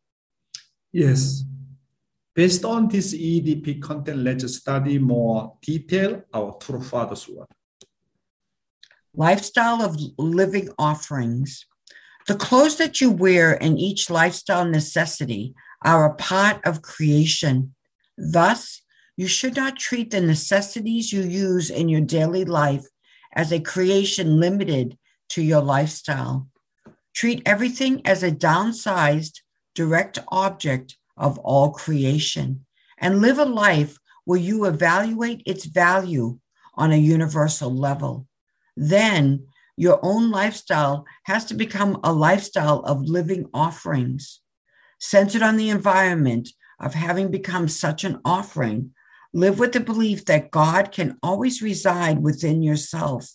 Yes, 0.92 1.46
Based 2.36 2.66
on 2.66 2.90
this 2.90 3.14
EDP 3.16 3.82
content, 3.82 4.18
let's 4.18 4.58
study 4.58 5.00
more 5.00 5.54
detail 5.62 6.22
our 6.34 6.58
True 6.60 6.82
Father's 6.82 7.30
word. 7.30 7.48
Lifestyle 9.16 9.82
of 9.82 9.98
living 10.18 10.68
offerings. 10.78 11.66
The 12.28 12.36
clothes 12.36 12.76
that 12.76 13.00
you 13.00 13.10
wear 13.10 13.54
and 13.64 13.80
each 13.80 14.10
lifestyle 14.10 14.66
necessity 14.66 15.56
are 15.86 16.06
a 16.06 16.16
part 16.16 16.60
of 16.66 16.82
creation. 16.82 17.74
Thus, 18.18 18.82
you 19.16 19.28
should 19.28 19.56
not 19.56 19.80
treat 19.80 20.12
the 20.12 20.20
necessities 20.20 21.14
you 21.14 21.22
use 21.22 21.70
in 21.70 21.88
your 21.88 22.02
daily 22.02 22.44
life 22.44 22.86
as 23.32 23.54
a 23.54 23.62
creation 23.62 24.42
limited 24.42 24.98
to 25.30 25.42
your 25.42 25.62
lifestyle. 25.62 26.50
Treat 27.14 27.44
everything 27.46 28.02
as 28.06 28.24
a 28.24 28.32
downsized, 28.32 29.40
direct 29.74 30.20
object 30.28 30.98
of 31.18 31.38
all 31.40 31.72
creation 31.72 32.66
and 32.98 33.22
live 33.22 33.38
a 33.38 33.46
life 33.46 33.98
where 34.26 34.40
you 34.40 34.66
evaluate 34.66 35.42
its 35.46 35.66
value 35.66 36.40
on 36.76 36.92
a 36.92 36.98
universal 36.98 37.74
level. 37.74 38.28
Then 38.76 39.48
your 39.78 40.00
own 40.02 40.32
lifestyle 40.32 41.06
has 41.24 41.46
to 41.46 41.54
become 41.54 42.00
a 42.04 42.14
lifestyle 42.14 42.80
of 42.80 43.04
living 43.04 43.50
offerings, 43.54 44.42
centered 45.00 45.42
on 45.42 45.58
the 45.58 45.70
environment 45.70 46.50
of 46.80 46.94
having 46.94 47.32
become 47.32 47.68
such 47.68 48.04
an 48.04 48.20
offering. 48.26 48.92
Live 49.34 49.60
with 49.60 49.74
the 49.74 49.80
belief 49.80 50.26
that 50.26 50.52
God 50.52 50.92
can 50.92 51.18
always 51.22 51.62
reside 51.62 52.20
within 52.22 52.64
yourself. 52.64 53.30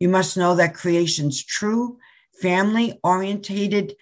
You 0.00 0.08
must 0.08 0.36
know 0.36 0.56
that 0.56 0.74
creation's 0.74 1.44
true, 1.44 1.98
family 2.40 2.98
orientated 3.04 3.94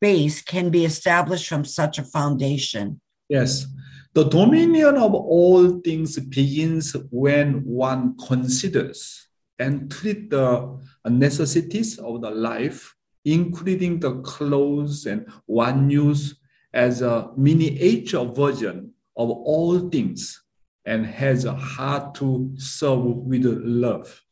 base 0.00 0.42
can 0.42 0.70
be 0.70 0.84
established 0.84 1.48
from 1.48 1.64
such 1.64 1.98
a 1.98 2.04
foundation. 2.04 3.00
Yes. 3.28 3.66
The 4.14 4.24
dominion 4.24 4.96
of 4.96 5.14
all 5.14 5.80
things 5.80 6.18
begins 6.18 6.96
when 7.10 7.64
one 7.64 8.16
considers 8.16 9.28
and 9.58 9.90
treat 9.90 10.30
the 10.30 10.78
necessities 11.06 11.98
of 11.98 12.22
the 12.22 12.30
life, 12.30 12.94
including 13.24 14.00
the 14.00 14.20
clothes 14.20 15.06
and 15.06 15.26
one 15.46 15.90
use 15.90 16.36
as 16.72 17.02
a 17.02 17.30
miniature 17.36 18.24
version 18.24 18.92
of 19.16 19.30
all 19.30 19.88
things 19.88 20.42
and 20.84 21.04
has 21.04 21.44
a 21.44 21.54
heart 21.54 22.14
to 22.14 22.52
serve 22.56 23.04
with 23.04 23.44
love. 23.44 24.22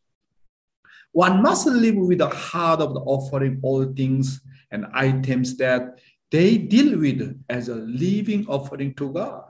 One 1.15 1.43
must 1.43 1.69
live 1.69 1.95
with 1.95 2.19
the 2.19 2.29
heart 2.29 2.81
of 2.81 2.93
the 2.93 2.99
offering 2.99 3.61
all 3.63 3.85
things 3.85 4.41
and 4.73 4.85
items 4.93 5.57
that 5.59 6.01
they 6.33 6.59
deal 6.59 6.99
with 6.99 7.41
as 7.49 7.69
a 7.69 7.77
living 7.77 8.45
offering 8.49 8.95
to 8.95 9.13
God. 9.13 9.45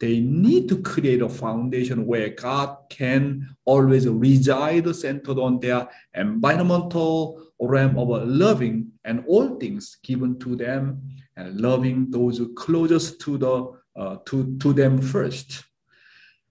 They 0.00 0.20
need 0.20 0.70
to 0.70 0.80
create 0.80 1.20
a 1.20 1.28
foundation 1.28 2.06
where 2.06 2.30
God 2.30 2.78
can 2.88 3.54
always 3.66 4.08
reside 4.08 4.88
centered 4.96 5.38
on 5.38 5.60
their 5.60 5.86
environmental 6.14 7.46
realm 7.60 7.98
of 7.98 8.08
loving 8.26 8.92
and 9.04 9.22
all 9.28 9.58
things 9.58 9.98
given 10.02 10.38
to 10.38 10.56
them 10.56 11.02
and 11.36 11.60
loving 11.60 12.10
those 12.10 12.40
closest 12.56 13.20
to 13.20 13.36
the 13.36 13.80
uh, 14.00 14.16
to, 14.24 14.56
to 14.60 14.72
them 14.72 15.02
first. 15.02 15.64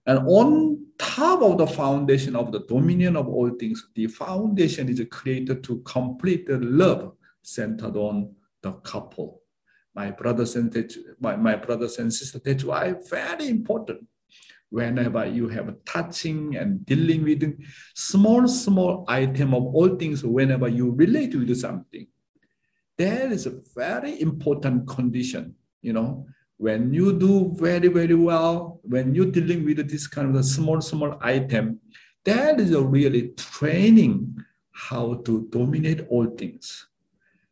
And 0.06 0.20
on 0.20 0.86
top 0.98 1.42
of 1.42 1.58
the 1.58 1.66
foundation 1.66 2.36
of 2.36 2.52
the 2.52 2.60
dominion 2.60 3.16
of 3.16 3.28
all 3.28 3.50
things, 3.50 3.88
the 3.94 4.06
foundation 4.06 4.88
is 4.88 5.02
created 5.10 5.64
to 5.64 5.78
complete 5.80 6.46
the 6.46 6.58
love 6.58 7.12
centered 7.42 7.96
on 7.96 8.34
the 8.62 8.72
couple. 8.72 9.42
My 9.94 10.10
brothers 10.10 10.56
and 10.56 10.74
my, 11.20 11.36
my 11.36 11.56
brothers 11.56 11.98
and 11.98 12.12
sisters, 12.12 12.42
that's 12.44 12.64
why 12.64 12.94
very 13.10 13.48
important. 13.48 14.06
Whenever 14.68 15.24
you 15.26 15.48
have 15.48 15.74
touching 15.84 16.56
and 16.56 16.84
dealing 16.84 17.22
with 17.22 17.58
small, 17.94 18.46
small 18.48 19.04
item 19.08 19.54
of 19.54 19.62
all 19.62 19.96
things, 19.96 20.24
whenever 20.24 20.68
you 20.68 20.90
relate 20.90 21.34
with 21.34 21.56
something, 21.56 22.06
that 22.98 23.32
is 23.32 23.46
a 23.46 23.60
very 23.74 24.20
important 24.20 24.88
condition, 24.88 25.54
you 25.82 25.92
know. 25.92 26.26
When 26.58 26.92
you 26.92 27.12
do 27.12 27.54
very, 27.54 27.88
very 27.88 28.14
well, 28.14 28.80
when 28.82 29.14
you're 29.14 29.30
dealing 29.30 29.64
with 29.64 29.88
this 29.88 30.06
kind 30.06 30.30
of 30.30 30.36
a 30.36 30.42
small, 30.42 30.80
small 30.80 31.18
item, 31.20 31.80
that 32.24 32.60
is 32.60 32.72
a 32.72 32.80
really 32.80 33.28
training 33.36 34.36
how 34.72 35.22
to 35.24 35.48
dominate 35.50 36.06
all 36.08 36.26
things. 36.26 36.88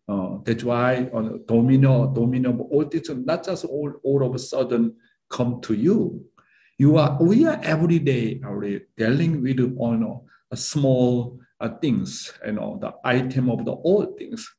Uh, 0.08 0.38
that's 0.44 0.64
why 0.64 1.08
on 1.12 1.26
uh, 1.26 1.38
domino, 1.46 2.12
domino 2.12 2.68
all 2.70 2.84
things, 2.84 3.08
not 3.08 3.44
just 3.44 3.64
all, 3.64 3.92
all 4.02 4.22
of 4.22 4.34
a 4.34 4.38
sudden 4.38 4.94
come 5.30 5.60
to 5.62 5.74
you. 5.74 6.24
You 6.76 6.98
are, 6.98 7.16
we 7.22 7.46
are 7.46 7.60
every 7.62 7.98
day 7.98 8.40
already 8.44 8.82
dealing 8.96 9.42
with 9.42 9.58
you 9.58 9.68
know, 9.76 10.24
a 10.50 10.56
small 10.56 11.38
uh, 11.60 11.68
things, 11.80 12.32
you 12.44 12.52
know, 12.52 12.78
the 12.80 12.92
item 13.04 13.48
of 13.48 13.64
the 13.64 13.72
all 13.72 14.06
things 14.18 14.52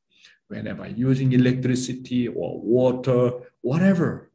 whenever 0.47 0.87
using 0.87 1.33
electricity 1.33 2.27
or 2.27 2.59
water, 2.61 3.31
whatever. 3.61 4.31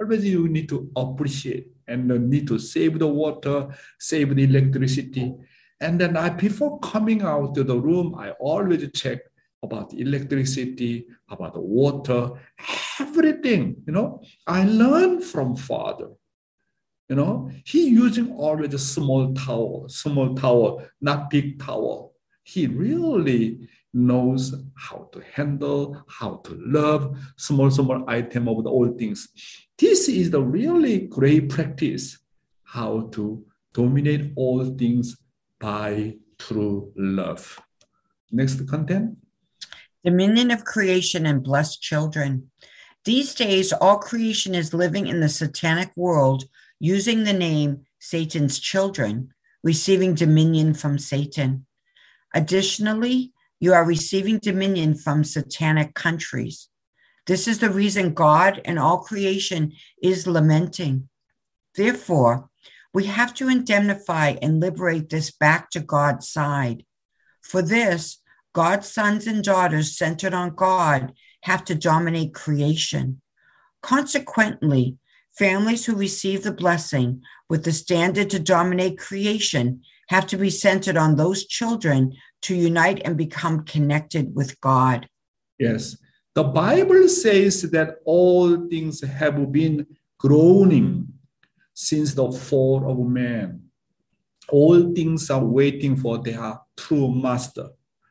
Always 0.00 0.24
you 0.24 0.48
need 0.48 0.68
to 0.70 0.90
appreciate 0.96 1.68
and 1.86 2.08
need 2.30 2.46
to 2.48 2.58
save 2.58 2.98
the 2.98 3.06
water, 3.06 3.68
save 3.98 4.34
the 4.34 4.44
electricity. 4.44 5.34
And 5.80 6.00
then 6.00 6.16
I, 6.16 6.30
before 6.30 6.78
coming 6.80 7.22
out 7.22 7.54
to 7.54 7.64
the 7.64 7.78
room, 7.78 8.14
I 8.16 8.30
always 8.32 8.90
check 8.92 9.20
about 9.62 9.90
the 9.90 10.00
electricity, 10.00 11.06
about 11.28 11.54
the 11.54 11.60
water, 11.60 12.30
everything, 13.00 13.76
you 13.86 13.92
know. 13.92 14.22
I 14.46 14.64
learned 14.64 15.24
from 15.24 15.56
father. 15.56 16.10
You 17.08 17.16
know, 17.16 17.50
he 17.66 17.88
using 17.88 18.32
always 18.32 18.72
a 18.72 18.78
small 18.78 19.34
tower, 19.34 19.88
small 19.88 20.34
tower, 20.34 20.90
not 21.00 21.28
big 21.28 21.62
tower. 21.62 22.08
He 22.44 22.66
really 22.66 23.68
knows 23.94 24.54
how 24.74 25.08
to 25.12 25.22
handle, 25.32 26.02
how 26.08 26.36
to 26.44 26.60
love 26.60 27.16
small, 27.36 27.70
small 27.70 28.04
item 28.08 28.48
of 28.48 28.64
the 28.64 28.70
old 28.70 28.98
things. 28.98 29.28
This 29.78 30.08
is 30.08 30.30
the 30.30 30.42
really 30.42 31.00
great 31.06 31.48
practice, 31.48 32.18
how 32.64 33.08
to 33.12 33.44
dominate 33.72 34.32
all 34.36 34.64
things 34.76 35.16
by 35.58 36.16
true 36.38 36.92
love. 36.96 37.60
Next 38.30 38.66
content. 38.68 39.16
Dominion 40.04 40.50
of 40.50 40.64
creation 40.64 41.24
and 41.24 41.42
blessed 41.42 41.80
children. 41.80 42.50
These 43.04 43.34
days, 43.34 43.72
all 43.72 43.98
creation 43.98 44.54
is 44.54 44.74
living 44.74 45.06
in 45.06 45.20
the 45.20 45.28
satanic 45.28 45.92
world 45.96 46.44
using 46.80 47.24
the 47.24 47.32
name 47.32 47.84
Satan's 47.98 48.58
children, 48.58 49.32
receiving 49.62 50.14
dominion 50.14 50.74
from 50.74 50.98
Satan. 50.98 51.66
Additionally, 52.34 53.33
you 53.64 53.72
are 53.72 53.86
receiving 53.86 54.38
dominion 54.38 54.94
from 54.94 55.24
satanic 55.24 55.94
countries. 55.94 56.68
This 57.26 57.48
is 57.48 57.60
the 57.60 57.70
reason 57.70 58.12
God 58.12 58.60
and 58.66 58.78
all 58.78 58.98
creation 58.98 59.72
is 60.02 60.26
lamenting. 60.26 61.08
Therefore, 61.74 62.50
we 62.92 63.04
have 63.06 63.32
to 63.36 63.48
indemnify 63.48 64.36
and 64.42 64.60
liberate 64.60 65.08
this 65.08 65.30
back 65.30 65.70
to 65.70 65.80
God's 65.80 66.28
side. 66.28 66.84
For 67.40 67.62
this, 67.62 68.18
God's 68.52 68.92
sons 68.92 69.26
and 69.26 69.42
daughters 69.42 69.96
centered 69.96 70.34
on 70.34 70.54
God 70.54 71.14
have 71.44 71.64
to 71.64 71.74
dominate 71.74 72.34
creation. 72.34 73.22
Consequently, 73.80 74.98
families 75.38 75.86
who 75.86 75.96
receive 75.96 76.42
the 76.42 76.52
blessing 76.52 77.22
with 77.48 77.64
the 77.64 77.72
standard 77.72 78.28
to 78.28 78.38
dominate 78.38 78.98
creation 78.98 79.80
have 80.08 80.26
to 80.26 80.36
be 80.36 80.50
centered 80.50 80.98
on 80.98 81.16
those 81.16 81.46
children 81.46 82.12
to 82.44 82.54
unite 82.54 83.00
and 83.04 83.16
become 83.16 83.64
connected 83.64 84.34
with 84.34 84.60
God. 84.60 85.08
Yes. 85.58 85.96
The 86.34 86.44
Bible 86.44 87.08
says 87.08 87.62
that 87.70 87.96
all 88.04 88.68
things 88.68 89.02
have 89.02 89.50
been 89.50 89.86
groaning 90.18 91.08
since 91.72 92.12
the 92.14 92.30
fall 92.30 92.90
of 92.90 92.98
man. 93.06 93.62
All 94.50 94.94
things 94.94 95.30
are 95.30 95.44
waiting 95.44 95.96
for 95.96 96.18
their 96.18 96.58
true 96.76 97.14
master. 97.14 97.70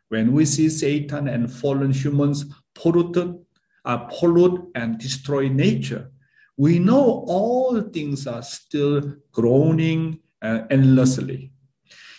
When 0.09 0.31
we 0.31 0.45
see 0.45 0.69
Satan 0.69 1.27
and 1.27 1.51
fallen 1.51 1.91
humans 1.91 2.45
polluted, 2.73 3.37
uh, 3.85 3.97
pollute 4.09 4.71
and 4.73 4.97
destroy 4.97 5.47
nature, 5.47 6.11
we 6.57 6.79
know 6.79 7.23
all 7.27 7.81
things 7.81 8.25
are 8.25 8.41
still 8.41 9.15
groaning 9.31 10.19
uh, 10.41 10.61
endlessly. 10.71 11.52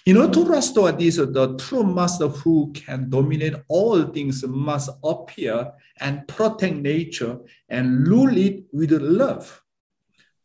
In 0.07 0.19
order 0.19 0.35
to 0.35 0.45
restore 0.45 0.93
this, 0.93 1.17
the 1.17 1.57
true 1.59 1.83
master 1.83 2.29
who 2.29 2.71
can 2.75 3.09
dominate 3.09 3.55
all 3.69 4.03
things 4.03 4.45
must 4.47 4.91
appear 5.03 5.73
and 5.99 6.29
protect 6.29 6.77
nature 6.77 7.39
and 7.71 8.07
rule 8.07 8.37
it 8.37 8.65
with 8.71 8.93
love. 8.93 9.63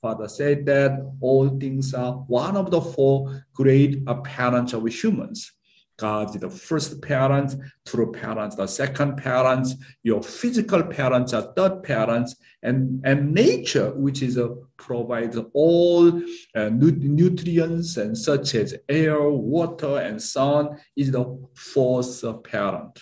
Father 0.02 0.30
said 0.30 0.66
that 0.66 1.06
all 1.20 1.50
things 1.60 1.94
are 1.94 2.14
one 2.14 2.56
of 2.56 2.72
the 2.72 2.80
four 2.80 3.46
great 3.54 4.06
parents 4.24 4.72
of 4.72 4.88
humans. 4.88 5.52
God 6.00 6.40
the 6.40 6.50
first 6.50 7.02
parent, 7.02 7.56
true 7.86 8.12
parents, 8.12 8.56
the 8.56 8.68
second 8.68 9.18
parents, 9.18 9.76
your 10.02 10.24
physical 10.24 10.84
parents 10.84 11.34
are 11.34 11.54
third 11.56 11.84
parents, 11.84 12.36
and, 12.64 13.02
and 13.06 13.34
nature, 13.34 13.92
which 13.92 14.22
is 14.22 14.38
a, 14.38 14.56
provides 14.78 15.38
all 15.54 16.08
uh, 16.56 16.70
nutrients 16.70 17.98
and 17.98 18.18
such 18.18 18.56
as 18.56 18.76
air, 18.88 19.30
water, 19.30 19.98
and 20.00 20.22
sun, 20.22 20.78
is 20.96 21.12
the 21.12 21.48
fourth 21.56 22.24
parent. 22.44 23.00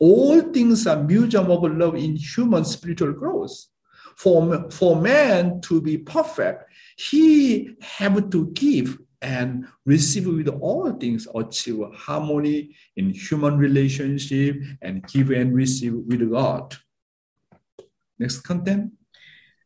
All 0.00 0.40
things 0.40 0.86
are 0.86 1.02
museum 1.02 1.50
of 1.50 1.62
love 1.62 1.94
in 1.94 2.16
human 2.16 2.64
spiritual 2.64 3.12
growth. 3.12 3.66
For, 4.16 4.70
for 4.70 5.00
man 5.00 5.60
to 5.62 5.80
be 5.80 5.98
perfect, 5.98 6.64
he 6.96 7.74
have 7.80 8.30
to 8.30 8.50
give 8.52 8.98
and 9.22 9.66
receive 9.86 10.26
with 10.26 10.48
all 10.48 10.92
things, 10.92 11.26
achieve 11.34 11.80
harmony 11.94 12.74
in 12.96 13.10
human 13.10 13.56
relationship 13.56 14.60
and 14.82 15.06
give 15.06 15.30
and 15.30 15.54
receive 15.54 15.94
with 15.94 16.28
God. 16.30 16.76
Next 18.18 18.40
content. 18.40 18.92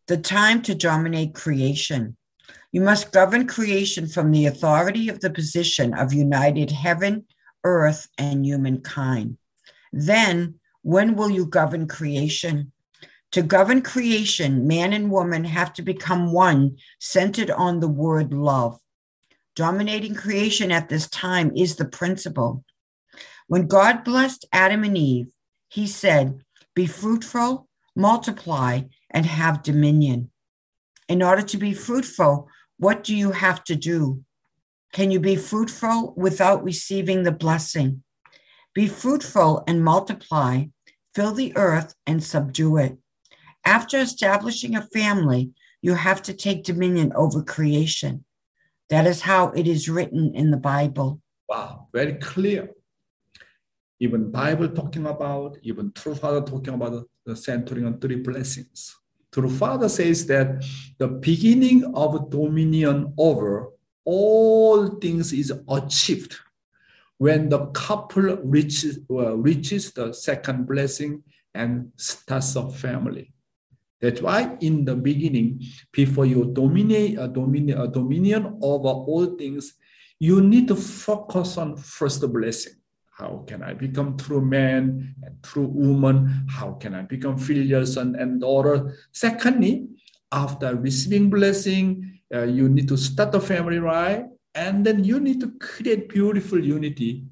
The 0.07 0.19
time 0.19 0.63
to 0.63 0.75
dominate 0.75 1.35
creation. 1.35 2.17
You 2.71 2.83
must 2.83 3.13
govern 3.13 3.47
creation 3.47 4.07
from 4.07 4.31
the 4.31 4.47
authority 4.47 5.09
of 5.09 5.21
the 5.21 5.31
position 5.31 5.95
of 5.95 6.13
united 6.13 6.71
heaven, 6.71 7.25
earth, 7.65 8.09
and 8.19 8.45
humankind. 8.45 9.39
Then, 9.93 10.61
when 10.83 11.17
will 11.17 11.31
you 11.31 11.47
govern 11.47 11.89
creation? 11.89 12.73
To 13.33 13.43
govern 13.43 13.83
creation, 13.83 14.67
man 14.67 14.93
and 14.93 15.11
woman 15.11 15.45
have 15.45 15.73
to 15.75 15.83
become 15.83 16.33
one, 16.33 16.77
centered 17.01 17.51
on 17.51 17.81
the 17.81 17.89
word 17.89 18.33
love. 18.33 18.79
Dominating 19.57 20.15
creation 20.15 20.71
at 20.71 20.91
this 20.91 21.09
time 21.09 21.51
is 21.57 21.77
the 21.77 21.87
principle. 21.87 22.63
When 23.49 23.67
God 23.67 24.05
blessed 24.05 24.45
Adam 24.53 24.85
and 24.85 24.99
Eve, 24.99 25.33
he 25.69 25.87
said, 25.87 26.43
Be 26.75 26.87
fruitful, 26.87 27.67
multiply, 27.97 28.83
and 29.11 29.25
have 29.25 29.63
dominion. 29.63 30.31
In 31.09 31.23
order 31.23 31.41
to 31.41 31.57
be 31.57 31.73
fruitful, 31.73 32.51
what 32.79 33.03
do 33.03 33.17
you 33.17 33.31
have 33.31 33.65
to 33.65 33.75
do? 33.75 34.23
Can 34.93 35.11
you 35.11 35.21
be 35.21 35.37
fruitful 35.37 36.13
without 36.19 36.63
receiving 36.63 37.23
the 37.23 37.33
blessing? 37.33 38.03
Be 38.75 38.87
fruitful 38.87 39.65
and 39.67 39.83
multiply, 39.83 40.65
fill 41.15 41.33
the 41.33 41.57
earth 41.57 41.95
and 42.07 42.23
subdue 42.23 42.77
it. 42.77 42.99
After 43.65 43.97
establishing 43.99 44.77
a 44.77 44.83
family, 44.83 45.53
You 45.81 45.95
have 45.95 46.21
to 46.23 46.35
take 46.35 46.65
dominion 46.65 47.13
over 47.15 47.43
creation. 47.43 48.25
That 48.91 49.07
is 49.07 49.21
how 49.23 49.51
it 49.51 49.67
is 49.67 49.89
written 49.89 50.35
in 50.35 50.51
the 50.51 50.57
Bible. 50.57 51.21
Wow, 51.49 51.89
very 51.93 52.15
clear. 52.15 52.71
Even 53.99 54.31
Bible 54.31 54.69
talking 54.69 55.07
about, 55.07 55.59
even 55.63 55.93
True 55.93 56.15
Father 56.15 56.43
talking 56.43 56.75
about 56.75 57.07
the 57.25 57.35
centering 57.35 57.87
on 57.87 57.99
three 57.99 58.17
blessings. 58.17 58.95
True 59.33 59.51
Father 59.51 59.89
says 59.89 60.27
that 60.27 60.65
the 60.99 61.09
beginning 61.09 61.85
of 61.95 62.31
dominion 62.31 63.13
over 63.19 63.71
all 64.05 64.87
things 64.87 65.33
is 65.33 65.53
achieved 65.69 66.37
when 67.19 67.49
the 67.49 67.67
couple 67.67 68.37
reaches, 68.45 69.01
uh, 69.11 69.37
reaches 69.37 69.93
the 69.93 70.13
second 70.13 70.67
blessing 70.67 71.23
and 71.55 71.91
starts 71.97 72.55
a 72.57 72.69
family. 72.71 73.33
That's 74.07 74.23
why 74.23 74.57
in 74.61 74.85
the 74.85 74.95
beginning, 74.95 75.67
before 75.91 76.27
you 76.27 76.45
dominate 76.55 77.19
a 77.19 77.25
uh, 77.25 77.27
dominion, 77.27 77.77
uh, 77.77 77.87
dominion 77.87 78.57
over 78.63 78.87
all 78.87 79.35
things, 79.35 79.75
you 80.21 80.41
need 80.41 80.69
to 80.69 80.77
focus 80.77 81.59
on 81.59 81.77
first 81.77 82.23
blessing. 82.33 82.75
How 83.11 83.43
can 83.49 83.65
I 83.65 83.75
become 83.75 84.17
true 84.17 84.41
man 84.41 85.17
and 85.25 85.43
true 85.43 85.67
woman? 85.67 86.47
How 86.49 86.75
can 86.75 86.95
I 86.95 87.03
become 87.03 87.37
filial 87.37 87.85
son 87.85 88.15
and 88.15 88.41
daughter? 88.41 88.95
Secondly, 89.11 89.89
after 90.31 90.77
receiving 90.77 91.29
blessing, 91.29 92.21
uh, 92.33 92.45
you 92.45 92.69
need 92.69 92.87
to 92.87 92.97
start 92.97 93.35
a 93.35 93.41
family, 93.41 93.81
right? 93.81 94.25
And 94.55 94.87
then 94.87 95.03
you 95.03 95.19
need 95.19 95.41
to 95.41 95.51
create 95.59 96.09
beautiful 96.09 96.63
unity 96.63 97.25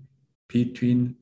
between 0.48 1.14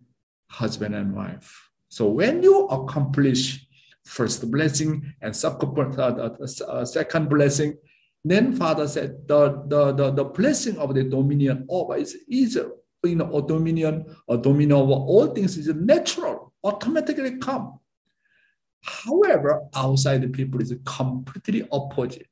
husband 0.48 0.94
and 0.94 1.14
wife. 1.14 1.68
So 1.90 2.08
when 2.08 2.42
you 2.42 2.64
accomplish 2.68 3.68
first 4.04 4.50
blessing 4.50 5.14
and 5.20 5.34
second, 5.34 5.98
uh, 5.98 6.30
uh, 6.68 6.84
second 6.84 7.28
blessing, 7.28 7.76
then 8.24 8.54
Father 8.54 8.86
said 8.86 9.26
the, 9.26 9.64
the, 9.66 9.92
the, 9.92 10.10
the 10.10 10.24
blessing 10.24 10.76
of 10.78 10.94
the 10.94 11.04
dominion 11.04 11.66
over 11.68 11.96
is 11.96 12.16
easier. 12.28 12.70
You 13.04 13.16
know, 13.16 13.36
a 13.36 13.46
dominion, 13.46 14.04
a 14.28 14.38
dominion 14.38 14.72
over 14.78 14.92
all 14.92 15.26
things 15.26 15.56
is 15.56 15.66
natural, 15.74 16.52
automatically 16.62 17.38
come. 17.38 17.80
However, 18.82 19.62
outside 19.74 20.22
the 20.22 20.28
people 20.28 20.60
is 20.60 20.74
completely 20.84 21.66
opposite. 21.72 22.28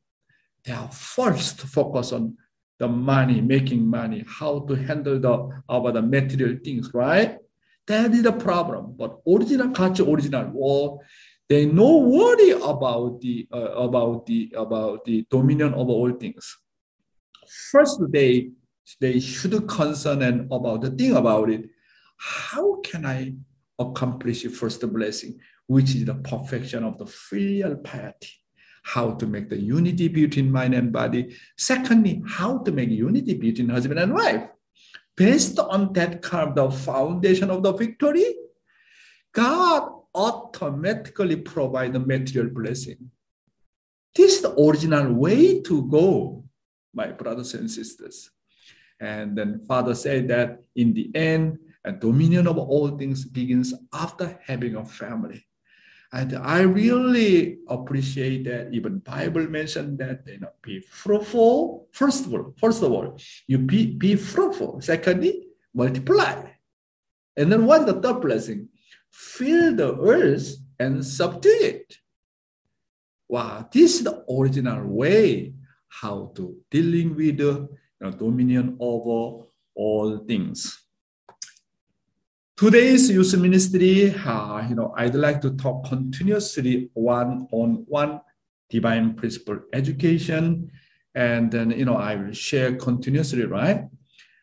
They 0.65 0.73
are 0.73 0.91
first 0.91 1.61
focus 1.63 2.13
on 2.13 2.37
the 2.79 2.89
money, 2.89 3.41
making 3.41 3.87
money, 3.87 4.25
how 4.27 4.61
to 4.61 4.75
handle 4.75 5.19
the 5.19 5.63
about 5.69 5.95
the 5.95 6.03
material 6.03 6.57
things, 6.63 6.93
right? 6.95 7.39
That 7.87 8.13
is 8.13 8.23
the 8.23 8.33
problem. 8.33 8.95
But 8.97 9.19
original 9.27 9.71
culture, 9.71 10.09
original 10.09 10.47
world, 10.51 11.03
they 11.51 11.67
no 11.67 11.97
worry 11.97 12.51
about 12.53 13.21
the 13.21 13.49
uh, 13.53 13.73
about 13.87 14.25
the 14.25 14.55
about 14.57 15.05
the 15.05 15.27
dominion 15.29 15.75
of 15.75 15.89
all 15.89 16.13
things. 16.13 16.57
First, 17.73 18.01
they 18.09 18.53
they 19.01 19.19
should 19.19 19.67
concern 19.67 20.23
and 20.23 20.47
about 20.53 20.83
the 20.83 20.91
thing 20.91 21.17
about 21.17 21.51
it. 21.51 21.69
How 22.19 22.81
can 22.83 23.05
I 23.05 23.35
accomplish 23.81 24.45
the 24.45 24.51
first 24.51 24.81
blessing, 24.93 25.41
which 25.67 25.97
is 25.97 26.05
the 26.05 26.15
perfection 26.15 26.85
of 26.85 26.99
the 26.99 27.07
filial 27.07 27.77
piety? 27.77 28.31
How 28.85 29.11
to 29.15 29.27
make 29.27 29.51
the 29.51 29.61
unity 29.61 30.07
between 30.07 30.53
mind 30.53 30.75
and 30.75 30.93
body. 30.93 31.35
Secondly, 31.59 32.23
how 32.29 32.59
to 32.59 32.71
make 32.71 32.91
unity 32.91 33.35
between 33.35 33.71
husband 33.71 33.99
and 33.99 34.15
wife. 34.15 34.49
Based 35.17 35.59
on 35.59 35.93
that 35.95 36.23
kind 36.23 36.49
of 36.49 36.55
the 36.55 36.71
foundation 36.71 37.51
of 37.51 37.63
the 37.65 37.73
victory, 37.73 38.37
God 39.35 40.00
automatically 40.15 41.37
provide 41.37 41.93
the 41.93 42.01
material 42.01 42.53
blessing. 42.53 43.11
This 44.15 44.37
is 44.37 44.43
the 44.43 44.61
original 44.61 45.13
way 45.13 45.61
to 45.63 45.83
go, 45.89 46.45
my 46.93 47.13
brothers 47.13 47.55
and 47.55 47.71
sisters. 47.71 48.31
And 48.99 49.37
then 49.37 49.65
Father 49.67 49.95
said 49.95 50.29
that 50.29 50.63
in 50.77 50.93
the 50.93 51.11
end, 51.15 51.59
a 51.85 51.93
dominion 51.93 52.47
of 52.47 52.59
all 52.59 52.99
things 52.99 53.25
begins 53.25 53.73
after 53.93 54.39
having 54.47 54.77
a 54.77 54.85
family. 54.85 55.47
And 56.13 56.37
I 56.37 56.63
really 56.63 57.59
appreciate 57.69 58.45
that 58.45 58.75
even 58.75 58.99
Bible 58.99 59.49
mentioned 59.49 59.99
that 59.99 60.27
you 60.27 60.41
know 60.41 60.51
be 60.61 60.81
fruitful. 60.81 61.89
First 61.93 62.27
of 62.27 62.35
all, 62.35 62.53
first 62.59 62.83
of 62.83 62.91
all, 62.91 63.17
you 63.47 63.59
be, 63.59 63.87
be 63.87 64.17
fruitful. 64.17 64.81
Secondly, 64.81 65.47
multiply. 65.73 66.51
And 67.37 67.51
then 67.51 67.65
what 67.65 67.83
is 67.83 67.87
the 67.87 68.01
third 68.01 68.21
blessing? 68.21 68.69
Fill 69.11 69.75
the 69.75 69.97
earth 69.99 70.57
and 70.79 71.05
subdue 71.05 71.59
it. 71.61 71.97
Wow, 73.29 73.69
this 73.73 73.97
is 73.97 74.05
the 74.05 74.25
original 74.29 74.87
way 74.87 75.55
how 75.89 76.33
to 76.37 76.57
dealing 76.71 77.15
with 77.15 77.39
the 77.39 77.53
you 77.53 77.69
know, 78.01 78.11
dominion 78.11 78.77
over 78.81 79.47
all 79.75 80.19
things. 80.27 80.85
Today's 82.57 83.09
youth 83.11 83.35
ministry, 83.37 84.15
uh, 84.15 84.67
you 84.69 84.75
know, 84.75 84.93
I'd 84.97 85.15
like 85.15 85.41
to 85.43 85.51
talk 85.53 85.89
continuously 85.89 86.91
one-on-one 86.93 88.21
divine 88.69 89.15
principle 89.15 89.61
education, 89.73 90.71
and 91.15 91.51
then 91.51 91.71
you 91.71 91.85
know 91.85 91.97
I 91.97 92.17
will 92.17 92.33
share 92.33 92.77
continuously, 92.77 93.45
right? 93.45 93.85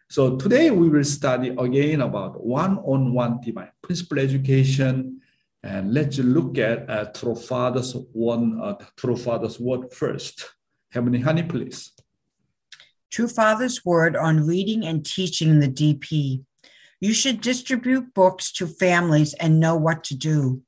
So 0.10 0.38
today 0.38 0.72
we 0.72 0.88
will 0.88 1.04
study 1.04 1.50
again 1.50 2.00
about 2.00 2.44
one-on-one 2.46 3.42
divine 3.42 3.72
principle 3.82 4.20
education. 4.20 5.20
And 5.64 5.94
let's 5.94 6.18
look 6.18 6.58
at 6.58 6.90
uh, 6.90 7.06
True 7.12 7.36
Father's 7.36 7.94
one, 8.14 8.60
uh, 8.62 8.76
True 8.96 9.18
Father's 9.18 9.60
word 9.60 9.92
first. 9.94 10.50
Heavenly 10.92 11.20
Honey, 11.20 11.44
please. 11.44 11.92
True 13.12 13.28
Father's 13.28 13.84
word 13.84 14.16
on 14.16 14.48
reading 14.48 14.86
and 14.86 15.06
teaching 15.06 15.60
the 15.60 15.68
DP. 15.68 16.44
You 17.02 17.14
should 17.14 17.42
distribute 17.42 18.14
books 18.14 18.52
to 18.54 18.66
families 18.66 19.34
and 19.34 19.60
know 19.60 19.76
what 19.76 20.06
to 20.06 20.16
do. 20.16 20.62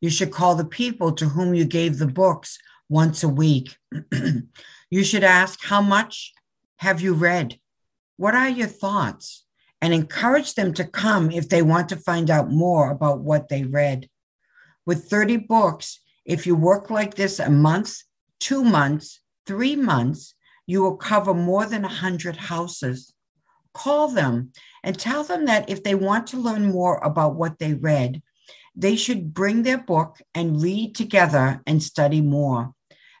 You 0.00 0.10
should 0.10 0.30
call 0.30 0.54
the 0.54 0.64
people 0.64 1.10
to 1.12 1.26
whom 1.26 1.54
you 1.54 1.64
gave 1.64 1.98
the 1.98 2.06
books 2.06 2.58
once 2.88 3.24
a 3.24 3.28
week. 3.28 3.76
you 4.90 5.02
should 5.02 5.24
ask, 5.24 5.64
How 5.64 5.82
much 5.82 6.32
have 6.76 7.00
you 7.00 7.14
read? 7.14 7.58
What 8.16 8.34
are 8.34 8.48
your 8.48 8.68
thoughts? 8.68 9.44
And 9.82 9.92
encourage 9.92 10.54
them 10.54 10.72
to 10.74 10.84
come 10.84 11.30
if 11.30 11.48
they 11.48 11.62
want 11.62 11.88
to 11.90 11.96
find 11.96 12.30
out 12.30 12.50
more 12.50 12.90
about 12.90 13.20
what 13.20 13.48
they 13.48 13.64
read. 13.64 14.08
With 14.86 15.08
30 15.08 15.36
books, 15.38 16.00
if 16.24 16.46
you 16.46 16.56
work 16.56 16.90
like 16.90 17.14
this 17.14 17.38
a 17.38 17.50
month, 17.50 17.98
two 18.40 18.64
months, 18.64 19.20
three 19.46 19.76
months, 19.76 20.34
you 20.66 20.82
will 20.82 20.96
cover 20.96 21.34
more 21.34 21.66
than 21.66 21.82
100 21.82 22.36
houses. 22.36 23.12
Call 23.74 24.08
them 24.08 24.52
and 24.82 24.98
tell 24.98 25.22
them 25.22 25.44
that 25.46 25.68
if 25.68 25.82
they 25.82 25.94
want 25.94 26.26
to 26.28 26.38
learn 26.38 26.72
more 26.72 26.98
about 26.98 27.36
what 27.36 27.58
they 27.58 27.74
read, 27.74 28.22
they 28.74 28.96
should 28.96 29.34
bring 29.34 29.62
their 29.62 29.78
book 29.78 30.18
and 30.34 30.62
read 30.62 30.94
together 30.94 31.62
and 31.66 31.82
study 31.82 32.20
more. 32.20 32.72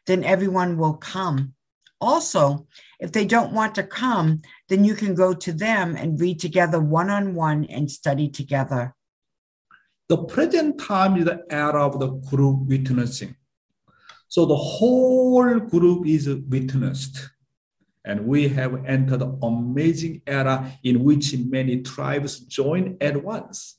Then 0.06 0.24
everyone 0.24 0.78
will 0.78 0.94
come. 0.94 1.54
Also, 2.00 2.66
if 2.98 3.12
they 3.12 3.24
don't 3.24 3.52
want 3.52 3.74
to 3.74 3.82
come, 3.82 4.42
then 4.68 4.84
you 4.84 4.94
can 4.94 5.14
go 5.14 5.34
to 5.34 5.52
them 5.52 5.96
and 5.96 6.20
read 6.20 6.40
together 6.40 6.80
one 6.80 7.10
on 7.10 7.34
one 7.34 7.64
and 7.66 7.90
study 7.90 8.28
together. 8.28 8.94
The 10.08 10.18
present 10.18 10.80
time 10.80 11.16
is 11.16 11.24
the 11.24 11.42
era 11.50 11.84
of 11.84 11.98
the 11.98 12.08
group 12.08 12.60
witnessing. 12.68 13.36
So 14.28 14.46
the 14.46 14.56
whole 14.56 15.58
group 15.58 16.06
is 16.06 16.28
witnessed. 16.28 17.30
And 18.04 18.26
we 18.26 18.46
have 18.48 18.84
entered 18.86 19.22
an 19.22 19.38
amazing 19.42 20.22
era 20.26 20.72
in 20.84 21.02
which 21.02 21.36
many 21.36 21.82
tribes 21.82 22.38
join 22.38 22.96
at 23.00 23.22
once. 23.22 23.78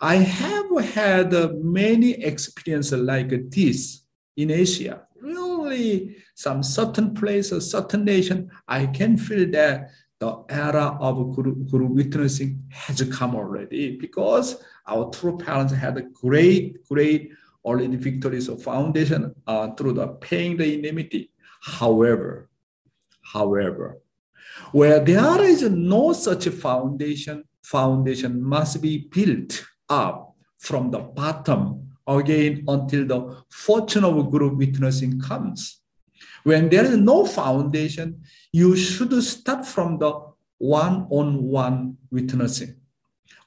I 0.00 0.16
have 0.16 0.70
had 0.94 1.32
many 1.64 2.12
experiences 2.22 3.00
like 3.00 3.50
this 3.50 4.02
in 4.36 4.52
Asia. 4.52 5.07
Really 5.20 6.16
some 6.34 6.62
certain 6.62 7.14
place, 7.14 7.52
a 7.52 7.60
certain 7.60 8.04
nation, 8.04 8.50
I 8.66 8.86
can 8.86 9.16
feel 9.16 9.50
that 9.52 9.90
the 10.20 10.44
era 10.48 10.96
of 11.00 11.34
guru, 11.34 11.54
guru 11.54 11.86
witnessing 11.86 12.62
has 12.70 13.02
come 13.12 13.34
already 13.34 13.96
because 13.96 14.56
our 14.86 15.10
true 15.10 15.38
parents 15.38 15.72
had 15.72 15.96
a 15.96 16.02
great, 16.02 16.84
great 16.88 17.30
already 17.64 17.96
victories 17.96 18.48
of 18.48 18.62
foundation 18.62 19.34
uh, 19.46 19.70
through 19.72 19.92
the 19.92 20.08
paying 20.08 20.56
the 20.56 20.74
indemnity. 20.74 21.30
However, 21.60 22.48
however, 23.22 23.98
where 24.72 25.00
there 25.00 25.42
is 25.42 25.62
no 25.62 26.12
such 26.12 26.48
foundation, 26.48 27.44
foundation 27.62 28.42
must 28.42 28.80
be 28.80 29.08
built 29.10 29.64
up 29.88 30.34
from 30.58 30.90
the 30.90 30.98
bottom 30.98 31.87
again 32.08 32.64
until 32.66 33.06
the 33.06 33.36
fortune 33.50 34.04
of 34.04 34.30
group 34.30 34.56
witnessing 34.56 35.20
comes. 35.20 35.80
When 36.42 36.68
there 36.68 36.84
is 36.84 36.96
no 36.96 37.26
foundation, 37.26 38.22
you 38.52 38.74
should 38.74 39.12
start 39.22 39.66
from 39.66 39.98
the 39.98 40.18
one-on-one 40.58 41.98
witnessing. 42.10 42.76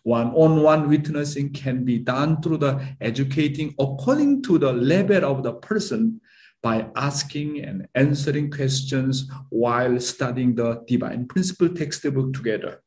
One-on-one 0.04 0.88
witnessing 0.88 1.52
can 1.54 1.84
be 1.84 2.00
done 2.00 2.42
through 2.42 2.58
the 2.58 2.96
educating 3.02 3.76
according 3.80 4.44
to 4.44 4.58
the 4.58 4.72
level 4.72 5.26
of 5.26 5.44
the 5.44 5.54
person, 5.54 6.22
by 6.64 6.88
asking 6.96 7.60
and 7.62 7.88
answering 7.96 8.52
questions 8.52 9.28
while 9.50 10.00
studying 10.00 10.54
the 10.54 10.84
Divine 10.86 11.28
Principle 11.28 11.70
textbook 11.70 12.34
together. 12.34 12.84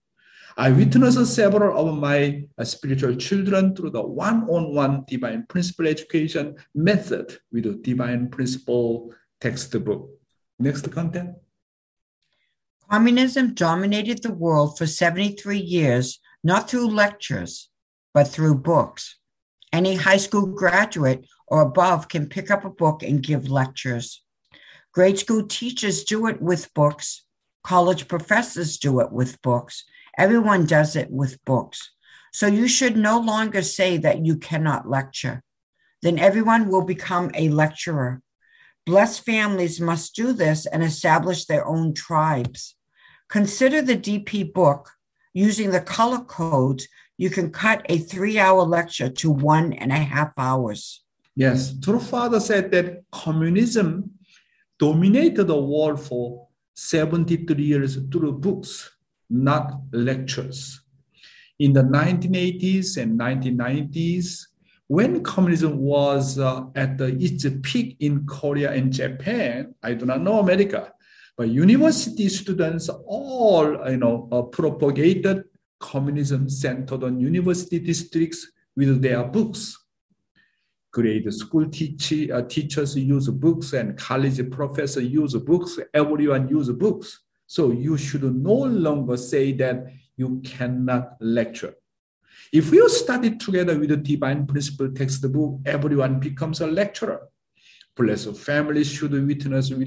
I 0.56 0.70
witnessed 0.70 1.34
several 1.34 1.76
of 1.76 1.98
my 1.98 2.44
uh, 2.56 2.64
spiritual 2.64 3.16
children 3.16 3.74
through 3.74 3.90
the 3.90 4.02
one-on-one 4.02 5.04
divine 5.08 5.46
principle 5.48 5.88
education 5.88 6.54
method 6.74 7.38
with 7.50 7.64
the 7.64 7.74
divine 7.74 8.30
principle 8.30 9.12
textbook. 9.40 10.10
Next 10.60 10.88
content. 10.92 11.34
Communism 12.88 13.54
dominated 13.54 14.22
the 14.22 14.32
world 14.32 14.78
for 14.78 14.86
73 14.86 15.58
years, 15.58 16.20
not 16.44 16.70
through 16.70 16.88
lectures, 16.88 17.68
but 18.12 18.28
through 18.28 18.56
books. 18.58 19.16
Any 19.72 19.96
high 19.96 20.18
school 20.18 20.46
graduate 20.46 21.26
or 21.48 21.62
above 21.62 22.08
can 22.08 22.28
pick 22.28 22.52
up 22.52 22.64
a 22.64 22.70
book 22.70 23.02
and 23.02 23.20
give 23.20 23.50
lectures. 23.50 24.22
Grade 24.92 25.18
school 25.18 25.44
teachers 25.48 26.04
do 26.04 26.28
it 26.28 26.40
with 26.40 26.72
books. 26.74 27.24
College 27.64 28.06
professors 28.06 28.78
do 28.78 29.00
it 29.00 29.10
with 29.10 29.42
books. 29.42 29.84
Everyone 30.18 30.66
does 30.66 30.96
it 30.96 31.10
with 31.10 31.44
books. 31.44 31.90
So 32.32 32.46
you 32.46 32.68
should 32.68 32.96
no 32.96 33.18
longer 33.18 33.62
say 33.62 33.96
that 33.98 34.24
you 34.24 34.36
cannot 34.36 34.88
lecture. 34.88 35.42
Then 36.02 36.18
everyone 36.18 36.68
will 36.68 36.84
become 36.84 37.30
a 37.34 37.48
lecturer. 37.48 38.20
Blessed 38.86 39.24
families 39.24 39.80
must 39.80 40.14
do 40.14 40.32
this 40.32 40.66
and 40.66 40.82
establish 40.82 41.46
their 41.46 41.66
own 41.66 41.94
tribes. 41.94 42.76
Consider 43.28 43.82
the 43.82 43.96
DP 43.96 44.52
book. 44.52 44.90
Using 45.32 45.70
the 45.70 45.80
color 45.80 46.20
codes, 46.24 46.86
you 47.16 47.30
can 47.30 47.50
cut 47.50 47.84
a 47.88 47.98
three 47.98 48.38
hour 48.38 48.62
lecture 48.62 49.08
to 49.08 49.30
one 49.30 49.72
and 49.72 49.90
a 49.90 49.96
half 49.96 50.32
hours. 50.36 51.02
Yes, 51.36 51.74
True 51.80 51.98
Father 51.98 52.38
said 52.38 52.70
that 52.72 53.02
communism 53.10 54.10
dominated 54.78 55.44
the 55.44 55.60
world 55.60 56.00
for 56.00 56.48
73 56.74 57.62
years 57.62 57.96
through 58.12 58.32
books, 58.32 58.90
not 59.34 59.80
lectures. 59.92 60.80
In 61.58 61.72
the 61.72 61.82
1980s 61.82 62.96
and 62.96 63.18
1990s, 63.18 64.46
when 64.86 65.22
communism 65.22 65.78
was 65.78 66.38
uh, 66.38 66.64
at 66.74 66.98
the, 66.98 67.06
its 67.20 67.46
peak 67.62 67.96
in 68.00 68.26
Korea 68.26 68.72
and 68.72 68.92
Japan, 68.92 69.74
I 69.82 69.94
do 69.94 70.04
not 70.04 70.20
know 70.20 70.38
America, 70.40 70.92
but 71.36 71.48
university 71.48 72.28
students 72.28 72.88
all 72.88 73.90
you 73.90 73.96
know 73.96 74.28
uh, 74.30 74.42
propagated 74.42 75.44
communism 75.80 76.48
centered 76.48 77.02
on 77.02 77.20
university 77.20 77.78
districts 77.78 78.50
with 78.76 79.00
their 79.00 79.24
books. 79.24 79.78
Grade 80.92 81.32
school 81.32 81.66
teach, 81.68 82.30
uh, 82.30 82.42
teachers 82.42 82.96
use 82.96 83.28
books 83.28 83.72
and 83.72 83.98
college 83.98 84.48
professors 84.50 85.04
use 85.04 85.34
books. 85.34 85.78
Everyone 85.92 86.48
use 86.48 86.70
books. 86.70 87.23
So 87.54 87.70
you 87.70 87.96
should 87.96 88.24
no 88.24 88.58
longer 88.86 89.16
say 89.16 89.52
that 89.52 89.86
you 90.16 90.40
cannot 90.44 91.12
lecture. 91.20 91.74
If 92.52 92.72
you 92.72 92.88
study 92.88 93.36
together 93.36 93.78
with 93.78 93.90
the 93.90 93.96
divine 93.96 94.44
principle 94.44 94.90
textbook, 94.90 95.60
everyone 95.64 96.18
becomes 96.18 96.60
a 96.60 96.66
lecturer. 96.66 97.28
Blessed 97.96 98.36
families 98.36 98.90
should 98.90 99.12
witness 99.12 99.70
with 99.70 99.86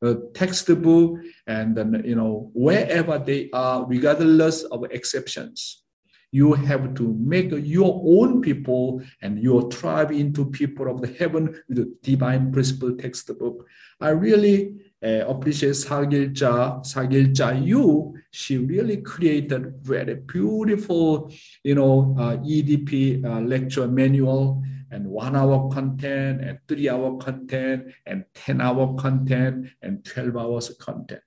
the 0.00 0.30
textbook 0.32 1.18
and 1.48 1.76
then, 1.76 2.04
you 2.04 2.14
know, 2.14 2.52
wherever 2.54 3.18
they 3.18 3.50
are, 3.52 3.84
regardless 3.84 4.62
of 4.62 4.84
exceptions. 4.92 5.82
You 6.30 6.52
have 6.52 6.94
to 6.94 7.16
make 7.18 7.50
your 7.50 8.00
own 8.04 8.42
people 8.42 9.02
and 9.22 9.42
your 9.42 9.68
tribe 9.70 10.12
into 10.12 10.44
people 10.50 10.88
of 10.88 11.00
the 11.00 11.08
heaven 11.18 11.60
with 11.68 11.78
the 11.78 11.92
divine 12.00 12.52
principle 12.52 12.94
textbook. 12.96 13.66
I 14.00 14.10
really 14.10 14.87
uh, 15.04 15.24
appreciate 15.28 15.72
Sagilja, 15.72 16.80
Sagilja 16.84 17.64
Yu. 17.64 18.14
She 18.30 18.58
really 18.58 18.98
created 18.98 19.74
very 19.82 20.16
beautiful, 20.16 21.32
you 21.62 21.74
know, 21.74 22.16
uh, 22.18 22.36
EDP 22.38 23.24
uh, 23.24 23.40
lecture 23.40 23.86
manual 23.86 24.62
and 24.90 25.06
one 25.06 25.36
hour 25.36 25.70
content 25.70 26.40
and 26.42 26.58
three 26.66 26.88
hour 26.88 27.16
content 27.18 27.92
and 28.06 28.24
10 28.34 28.60
hour 28.60 28.94
content 28.96 29.68
and 29.82 30.04
12 30.04 30.36
hours 30.36 30.70
content. 30.80 31.20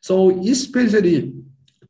So 0.00 0.30
especially 0.40 1.32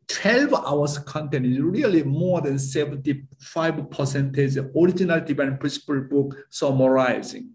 12 0.09 0.55
hours 0.55 0.99
content 0.99 1.47
is 1.47 1.61
really 1.61 2.03
more 2.03 2.41
than 2.41 2.59
75 2.59 3.91
percentage 3.91 4.57
original 4.57 5.21
divine 5.21 5.59
principle 5.59 6.01
book 6.03 6.37
summarizing. 6.51 7.51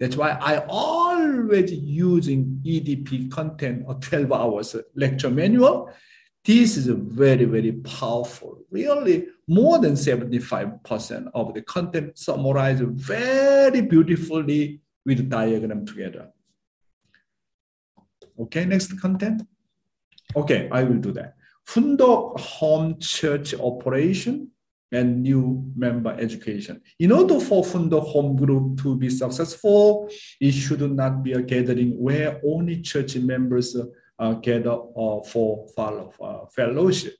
That's 0.00 0.16
why 0.16 0.30
I 0.30 0.64
always 0.66 1.72
using 1.72 2.62
EDP 2.64 3.30
content 3.30 3.84
or 3.86 3.94
12 3.96 4.32
hours 4.32 4.74
lecture 4.94 5.28
manual. 5.30 5.92
This 6.42 6.78
is 6.78 6.86
very, 6.86 7.44
very 7.44 7.72
powerful. 7.72 8.62
Really, 8.70 9.26
more 9.46 9.78
than 9.78 9.92
75% 9.92 11.30
of 11.34 11.52
the 11.52 11.60
content 11.60 12.18
summarized 12.18 12.82
very 12.82 13.82
beautifully 13.82 14.80
with 15.04 15.28
diagram 15.28 15.84
together. 15.84 16.30
Okay, 18.38 18.64
next 18.64 18.98
content. 18.98 19.42
Okay, 20.34 20.70
I 20.72 20.82
will 20.82 20.96
do 20.96 21.12
that. 21.12 21.34
Hoondok 21.68 22.40
Home 22.40 22.98
Church 22.98 23.52
Operation 23.52 24.50
and 24.92 25.22
new 25.22 25.64
member 25.76 26.16
education. 26.18 26.80
In 26.98 27.12
order 27.12 27.38
for 27.40 27.64
Fundo 27.64 28.00
Home 28.00 28.36
Group 28.36 28.82
to 28.82 28.96
be 28.96 29.08
successful, 29.08 30.10
it 30.40 30.52
should 30.52 30.80
not 30.92 31.22
be 31.22 31.32
a 31.32 31.42
gathering 31.42 31.92
where 32.00 32.40
only 32.44 32.80
church 32.80 33.16
members 33.16 33.76
uh, 34.18 34.32
gather 34.34 34.72
uh, 34.72 35.20
for 35.22 35.66
follow, 35.76 36.12
uh, 36.20 36.46
fellowship. 36.46 37.14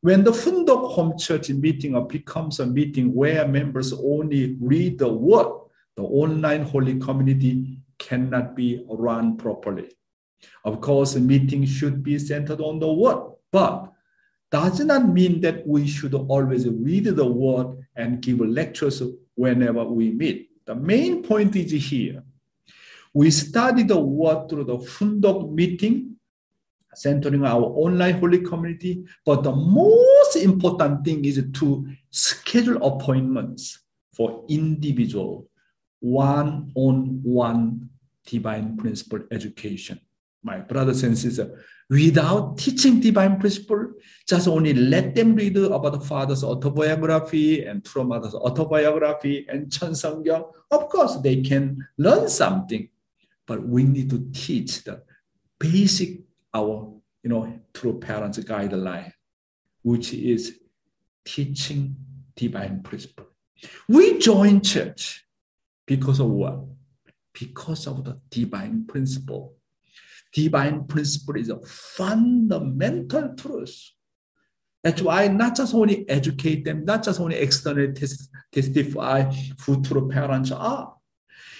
When 0.00 0.24
the 0.24 0.32
Fundo 0.32 0.88
Home 0.88 1.18
Church 1.18 1.50
meeting 1.50 1.92
becomes 2.08 2.58
a 2.60 2.66
meeting 2.66 3.14
where 3.14 3.46
members 3.46 3.92
only 3.92 4.56
read 4.60 4.98
the 4.98 5.12
word, 5.12 5.48
the 5.96 6.02
online 6.02 6.62
holy 6.62 6.98
community 6.98 7.80
cannot 7.98 8.56
be 8.56 8.82
run 8.88 9.36
properly. 9.36 9.90
Of 10.64 10.80
course, 10.80 11.14
the 11.14 11.20
meeting 11.20 11.66
should 11.66 12.02
be 12.02 12.18
centered 12.18 12.62
on 12.62 12.78
the 12.78 12.90
word, 12.90 13.34
but 13.52 13.92
does 14.50 14.80
not 14.80 15.08
mean 15.08 15.40
that 15.40 15.66
we 15.66 15.86
should 15.86 16.14
always 16.14 16.68
read 16.68 17.04
the 17.04 17.26
word 17.26 17.78
and 17.96 18.20
give 18.20 18.40
lectures 18.40 19.02
whenever 19.34 19.84
we 19.84 20.10
meet. 20.10 20.50
The 20.66 20.74
main 20.74 21.22
point 21.22 21.56
is 21.56 21.72
here. 21.72 22.22
We 23.12 23.30
study 23.30 23.82
the 23.82 23.98
word 23.98 24.48
through 24.48 24.64
the 24.64 24.78
Hoondok 24.78 25.52
meeting, 25.52 26.16
centering 26.94 27.44
our 27.44 27.62
online 27.62 28.18
holy 28.20 28.40
community. 28.40 29.04
But 29.24 29.42
the 29.42 29.54
most 29.54 30.36
important 30.36 31.04
thing 31.04 31.24
is 31.24 31.42
to 31.54 31.88
schedule 32.10 32.84
appointments 32.84 33.80
for 34.14 34.44
individual 34.48 35.48
one-on-one 36.00 37.88
divine 38.26 38.76
principle 38.76 39.20
education. 39.30 40.00
My 40.42 40.60
brothers 40.60 41.02
and 41.02 41.16
sisters, 41.16 41.50
without 41.90 42.56
teaching 42.56 43.00
divine 43.00 43.40
principle, 43.40 43.92
just 44.26 44.46
only 44.46 44.72
let 44.72 45.14
them 45.16 45.34
read 45.34 45.56
about 45.56 45.92
the 45.92 46.00
father's 46.00 46.44
autobiography 46.44 47.64
and 47.64 47.84
true 47.84 48.04
mother's 48.04 48.34
autobiography 48.34 49.44
and 49.48 49.66
Cheon 49.66 49.90
Seong 49.90 50.24
Gyeong. 50.24 50.52
Of 50.70 50.88
course, 50.88 51.16
they 51.16 51.42
can 51.42 51.84
learn 51.98 52.28
something, 52.28 52.88
but 53.44 53.66
we 53.66 53.82
need 53.82 54.08
to 54.10 54.30
teach 54.32 54.84
the 54.84 55.02
basic 55.58 56.20
our 56.54 56.94
you 57.22 57.30
know 57.30 57.60
true 57.74 57.98
parents 57.98 58.38
guideline, 58.38 59.12
which 59.82 60.14
is 60.14 60.60
teaching 61.24 61.96
divine 62.36 62.82
principle. 62.84 63.26
We 63.88 64.18
join 64.18 64.62
church 64.62 65.26
because 65.86 66.20
of 66.20 66.28
what? 66.28 66.60
Because 67.32 67.88
of 67.88 68.04
the 68.04 68.20
divine 68.30 68.86
principle 68.86 69.56
divine 70.32 70.84
principle 70.84 71.36
is 71.36 71.48
a 71.48 71.60
fundamental 71.60 73.34
truth. 73.36 73.90
That's 74.82 75.02
why 75.02 75.28
not 75.28 75.56
just 75.56 75.74
only 75.74 76.08
educate 76.08 76.64
them, 76.64 76.84
not 76.84 77.02
just 77.04 77.20
only 77.20 77.36
externally 77.36 77.92
test, 77.92 78.30
testify 78.50 79.30
who 79.64 79.82
true 79.82 80.08
parents 80.08 80.50
are. 80.52 80.94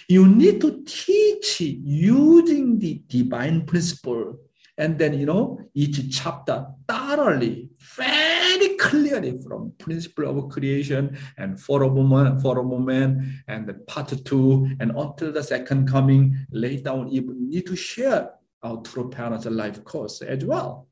You 0.08 0.26
need 0.26 0.60
to 0.62 0.82
teach 0.84 1.60
using 1.60 2.78
the 2.78 3.02
divine 3.06 3.66
principle. 3.66 4.38
And 4.78 4.98
then, 4.98 5.18
you 5.18 5.26
know, 5.26 5.60
each 5.74 6.00
chapter 6.16 6.66
thoroughly, 6.88 7.68
very 7.96 8.76
clearly 8.76 9.38
from 9.46 9.74
principle 9.78 10.38
of 10.38 10.50
creation 10.50 11.18
and 11.36 11.60
for 11.60 11.82
a 11.82 11.88
woman, 11.88 12.40
for 12.40 12.58
a 12.58 12.64
moment, 12.64 13.22
and 13.46 13.66
the 13.66 13.74
part 13.74 14.12
two, 14.24 14.70
and 14.80 14.90
until 14.96 15.32
the 15.32 15.42
second 15.42 15.86
coming, 15.86 16.34
lay 16.50 16.78
down, 16.78 17.12
you 17.12 17.36
need 17.38 17.66
to 17.66 17.76
share 17.76 18.30
our 18.62 18.82
true 18.82 19.10
parents 19.10 19.46
life 19.46 19.82
course 19.84 20.22
as 20.22 20.44
well. 20.44 20.88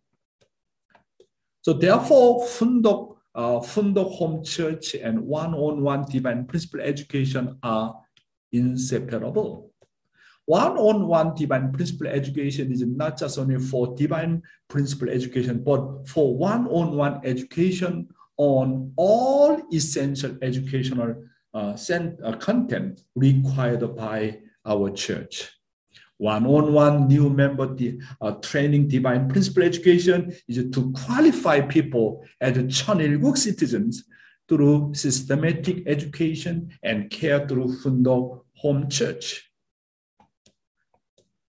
So 1.63 1.73
therefore, 1.73 2.47
Hoondok, 2.47 3.17
uh, 3.35 3.61
Hoondok 3.61 4.11
Home 4.17 4.45
Church 4.45 4.95
and 4.95 5.21
one-on-one 5.21 6.07
divine 6.11 6.47
principle 6.47 6.81
education 6.81 7.59
are 7.63 7.95
inseparable. 8.53 9.69
one-on-one 10.49 11.35
divine 11.35 11.71
principle 11.71 12.07
education 12.07 12.73
is 12.73 12.83
not 12.87 13.19
just 13.19 13.39
only 13.39 13.59
for 13.59 13.95
divine 13.97 14.43
principle 14.69 15.11
education, 15.11 15.63
but 15.63 16.09
for 16.09 16.35
one-on-one 16.39 17.21
education 17.23 18.09
on 18.39 18.91
all 18.97 19.61
essential 19.75 20.39
educational 20.41 21.15
uh, 21.53 21.77
uh, 22.25 22.33
content 22.39 23.03
required 23.15 23.95
by 23.95 24.39
our 24.65 24.89
church 24.91 25.51
one-on-one 26.19 27.09
new 27.09 27.31
member 27.31 27.75
de- 27.75 27.99
uh, 28.21 28.33
training 28.33 28.89
divine 28.89 29.29
principle 29.29 29.63
education 29.63 30.35
is 30.47 30.57
to 30.71 30.93
qualify 30.93 31.61
people 31.61 32.25
as 32.41 32.57
천일국 32.59 33.37
citizens 33.37 34.05
through 34.49 34.93
systematic 34.95 35.87
education 35.87 36.71
and 36.83 37.11
care 37.11 37.47
through 37.47 37.77
Hoondok 37.79 38.43
Home 38.55 38.89
Church. 38.89 39.45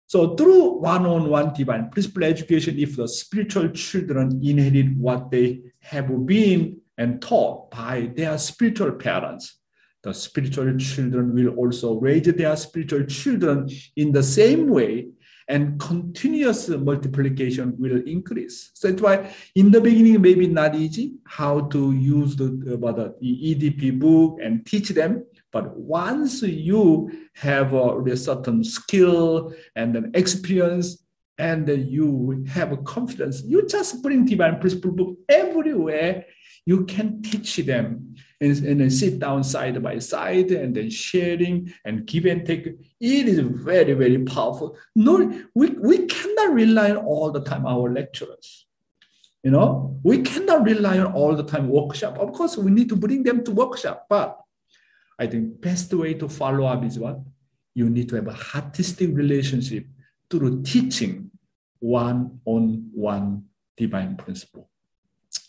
So 0.07 0.35
through 0.35 0.79
one-on-one 0.79 1.53
divine 1.53 1.89
principle 1.89 2.23
education, 2.23 2.79
if 2.79 2.95
the 2.95 3.07
spiritual 3.07 3.69
children 3.69 4.39
inherit 4.43 4.95
what 4.97 5.29
they 5.29 5.61
have 5.79 6.25
been 6.25 6.79
and 6.97 7.21
taught 7.21 7.71
by 7.71 8.11
their 8.15 8.37
spiritual 8.37 8.93
parents, 8.93 9.59
the 10.05 10.13
spiritual 10.13 10.77
children 10.77 11.33
will 11.33 11.49
also 11.55 11.99
raise 11.99 12.23
their 12.23 12.55
spiritual 12.55 13.03
children 13.05 13.67
in 13.95 14.11
the 14.11 14.21
same 14.21 14.69
way 14.69 15.07
and 15.47 15.79
continuous 15.79 16.69
multiplication 16.69 17.75
will 17.77 18.01
increase. 18.07 18.71
So 18.75 18.89
that's 18.89 19.01
why 19.01 19.33
in 19.55 19.71
the 19.71 19.81
beginning, 19.81 20.21
maybe 20.21 20.47
not 20.47 20.75
easy 20.75 21.15
how 21.25 21.61
to 21.73 21.91
use 21.91 22.35
the, 22.35 22.45
uh, 22.45 22.91
the 23.19 23.55
EDP 23.55 23.99
book 23.99 24.39
and 24.41 24.65
teach 24.65 24.89
them. 24.89 25.25
But 25.51 25.75
once 25.75 26.41
you 26.43 27.11
have 27.35 27.73
a 27.73 28.17
certain 28.17 28.63
skill 28.63 29.53
and 29.75 29.95
an 29.95 30.11
experience, 30.13 31.01
and 31.37 31.67
you 31.67 32.45
have 32.47 32.71
a 32.71 32.77
confidence, 32.77 33.43
you 33.43 33.67
just 33.67 34.01
bring 34.01 34.25
divine 34.25 34.59
principle 34.59 34.91
book 34.91 35.17
everywhere. 35.27 36.25
You 36.65 36.85
can 36.85 37.21
teach 37.21 37.57
them 37.57 38.15
and, 38.41 38.57
and 38.65 38.81
then 38.81 38.89
sit 38.89 39.19
down 39.19 39.43
side 39.43 39.81
by 39.83 39.99
side 39.99 40.51
and 40.51 40.75
then 40.75 40.89
sharing 40.89 41.71
and 41.85 42.05
give 42.05 42.25
and 42.25 42.45
take. 42.45 42.65
It 42.99 43.27
is 43.27 43.39
very, 43.39 43.93
very 43.93 44.17
powerful. 44.23 44.75
No, 44.95 45.43
we, 45.53 45.69
we 45.69 46.05
cannot 46.07 46.53
rely 46.53 46.91
on 46.91 46.97
all 46.97 47.31
the 47.31 47.43
time 47.43 47.65
our 47.65 47.91
lecturers. 47.91 48.65
You 49.43 49.51
know, 49.51 49.99
we 50.03 50.23
cannot 50.23 50.63
rely 50.65 50.97
on 50.97 51.13
all 51.13 51.35
the 51.35 51.43
time 51.43 51.69
workshop. 51.69 52.17
Of 52.17 52.33
course, 52.33 52.57
we 52.57 52.71
need 52.71 52.89
to 52.89 52.95
bring 52.95 53.21
them 53.21 53.43
to 53.43 53.51
workshop, 53.51 54.07
but 54.09 54.39
I 55.19 55.27
think 55.27 55.61
best 55.61 55.93
way 55.93 56.15
to 56.15 56.27
follow 56.27 56.65
up 56.65 56.83
is 56.83 56.97
what? 56.97 57.19
You 57.75 57.89
need 57.89 58.09
to 58.09 58.15
have 58.15 58.27
a 58.27 58.37
artistic 58.55 59.11
relationship 59.13 59.85
through 60.31 60.63
teaching 60.63 61.29
one-on-one 61.79 63.43
divine 63.77 64.15
principle. 64.15 64.69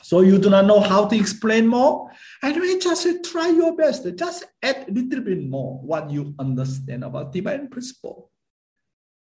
So 0.07 0.21
you 0.21 0.39
do 0.39 0.51
not 0.51 0.67
know 0.67 0.79
how 0.79 1.07
to 1.07 1.17
explain 1.19 1.67
more? 1.67 2.13
Anyway, 2.41 2.79
just 2.79 3.09
try 3.25 3.49
your 3.49 3.75
best. 3.75 4.07
Just 4.15 4.45
add 4.63 4.87
a 4.89 4.93
little 4.93 5.21
bit 5.21 5.43
more 5.43 5.81
what 5.81 6.09
you 6.11 6.33
understand 6.39 7.03
about 7.03 7.33
divine 7.33 7.67
principle. 7.67 8.31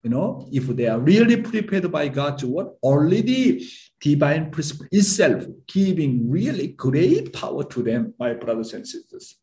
You 0.04 0.12
know, 0.12 0.48
if 0.52 0.68
they 0.68 0.88
are 0.88 1.00
really 1.00 1.42
prepared 1.42 1.92
by 1.92 2.10
God's 2.10 2.46
word, 2.46 2.68
already 2.84 3.68
divine 4.00 4.52
principle 4.52 4.86
itself 4.92 5.46
giving 5.66 6.30
really 6.30 6.68
great 6.68 7.34
power 7.34 7.64
to 7.64 7.82
them, 7.82 8.14
my 8.20 8.36
brothers 8.36 8.76
and 8.76 8.88
sisters. 8.88 9.36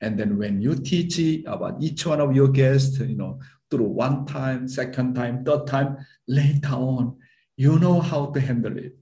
And 0.00 0.18
then 0.18 0.38
when 0.38 0.62
you 0.62 0.74
teach 0.74 1.20
about 1.46 1.82
each 1.82 2.06
one 2.06 2.22
of 2.22 2.34
your 2.34 2.48
guests, 2.48 2.98
you 2.98 3.14
know, 3.14 3.40
through 3.70 3.84
one 3.88 4.24
time, 4.24 4.66
second 4.66 5.16
time, 5.16 5.44
third 5.44 5.66
time, 5.66 5.98
later 6.26 6.72
on, 6.72 7.18
you 7.58 7.78
know 7.78 8.00
how 8.00 8.30
to 8.30 8.40
handle 8.40 8.78
it. 8.78 8.94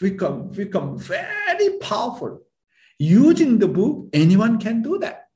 Become, 0.00 0.48
become 0.48 0.98
very 0.98 1.78
powerful. 1.80 2.42
Using 2.98 3.58
the 3.58 3.68
book, 3.68 4.08
anyone 4.12 4.58
can 4.58 4.82
do 4.82 4.98
that. 4.98 5.28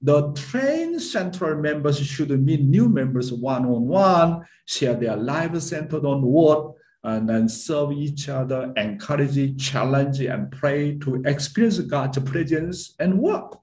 The 0.00 0.32
trained 0.32 1.00
central 1.00 1.60
members 1.60 2.04
should 2.04 2.30
meet 2.42 2.60
new 2.62 2.88
members 2.88 3.32
one 3.32 3.64
on 3.64 3.86
one, 3.86 4.44
share 4.66 4.94
their 4.94 5.16
lives 5.16 5.68
centered 5.68 6.04
on 6.04 6.22
what, 6.22 6.72
and 7.04 7.28
then 7.28 7.48
serve 7.48 7.92
each 7.92 8.28
other, 8.28 8.72
encourage, 8.76 9.64
challenge, 9.64 10.20
and 10.20 10.50
pray 10.50 10.98
to 10.98 11.22
experience 11.24 11.78
God's 11.80 12.18
presence 12.20 12.94
and 12.98 13.18
work. 13.18 13.58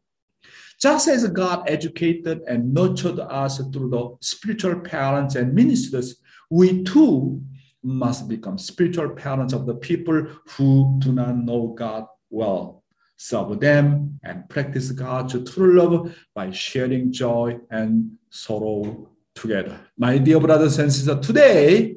Just 0.82 1.10
as 1.10 1.28
God 1.28 1.70
educated 1.70 2.42
and 2.48 2.74
nurtured 2.74 3.20
us 3.20 3.58
through 3.58 3.90
the 3.90 4.16
spiritual 4.22 4.80
parents 4.80 5.36
and 5.36 5.54
ministers, 5.54 6.22
we 6.50 6.84
too 6.84 7.42
must 7.84 8.28
become 8.28 8.58
spiritual 8.58 9.10
parents 9.10 9.54
of 9.54 9.66
the 9.66 9.76
people 9.76 10.28
who 10.50 10.98
do 11.00 11.12
not 11.12 11.38
know 11.38 11.68
God 11.68 12.06
well. 12.30 12.84
Serve 13.18 13.60
them 13.60 14.20
and 14.24 14.48
practice 14.50 14.92
God's 14.92 15.52
true 15.52 15.78
love 15.80 16.16
by 16.34 16.52
sharing 16.52 17.12
joy 17.12 17.58
and 17.70 18.12
sorrow 18.30 19.10
together. 19.36 19.80
My 19.98 20.18
dear 20.18 20.40
brothers 20.40 20.80
and 20.80 20.92
sisters, 20.92 21.26
today 21.26 21.96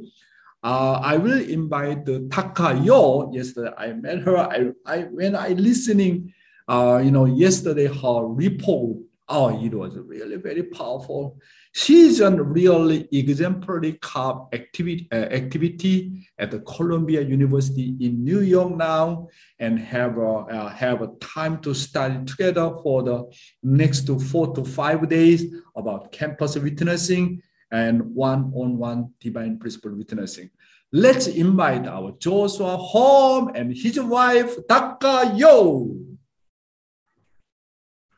uh, 0.65 1.01
I 1.03 1.17
will 1.17 1.41
invite 1.41 2.05
Takayo. 2.05 3.33
Yesterday 3.35 3.73
I 3.77 3.93
met 3.93 4.21
her. 4.21 4.37
I, 4.37 4.71
I 4.87 4.99
when 5.03 5.37
I 5.37 5.49
listening 5.51 6.33
uh, 6.69 7.01
you 7.05 7.11
know, 7.11 7.25
yesterday 7.25 7.87
her 7.87 8.27
report, 8.27 8.99
oh, 9.33 9.49
it 9.65 9.75
was 9.75 9.97
really 9.97 10.37
very 10.37 10.63
powerful. 10.63 11.39
She's 11.73 12.21
a 12.21 12.31
really 12.31 13.09
exemplary 13.11 13.95
CARP 13.95 14.55
activity, 14.55 15.09
uh, 15.11 15.15
activity 15.41 16.29
at 16.39 16.51
the 16.51 16.61
Columbia 16.61 17.23
University 17.23 17.97
in 17.99 18.23
New 18.23 18.41
York 18.41 18.77
now, 18.77 19.29
and 19.59 19.79
have 19.79 20.19
a, 20.19 20.33
uh, 20.57 20.69
have 20.69 21.01
a 21.01 21.09
time 21.21 21.61
to 21.63 21.73
study 21.73 22.23
together 22.27 22.77
for 22.83 23.03
the 23.03 23.25
next 23.63 24.07
to 24.09 24.21
four 24.21 24.55
to 24.55 24.65
five 24.65 25.09
days 25.09 25.47
about 25.75 26.13
campus 26.13 26.57
witnessing 26.59 27.43
and 27.71 28.03
one-on-one 28.15 29.11
divine 29.19 29.59
principle 29.59 29.97
witnessing. 29.97 30.51
Let's 30.93 31.27
invite 31.27 31.87
our 31.87 32.13
Joshua 32.19 32.77
home 32.77 33.53
and 33.55 33.75
his 33.75 33.99
wife, 33.99 34.59
Takayo. 34.69 36.12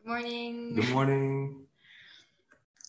Good 0.04 0.10
morning. 0.10 0.74
Good 0.74 0.90
morning. 0.90 1.60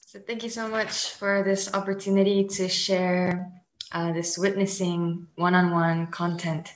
So, 0.06 0.20
thank 0.20 0.44
you 0.44 0.50
so 0.50 0.68
much 0.68 1.12
for 1.12 1.44
this 1.44 1.74
opportunity 1.74 2.44
to 2.44 2.68
share 2.68 3.52
uh, 3.92 4.12
this 4.12 4.38
witnessing 4.38 5.28
one 5.36 5.56
on 5.56 5.72
one 5.72 6.08
content. 6.08 6.74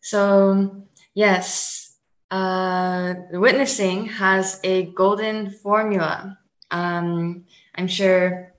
So, 0.00 0.84
yes, 1.14 1.96
uh, 2.30 3.14
witnessing 3.32 4.06
has 4.06 4.60
a 4.64 4.86
golden 4.92 5.50
formula. 5.50 6.38
Um, 6.70 7.44
I'm 7.74 7.88
sure 7.88 8.54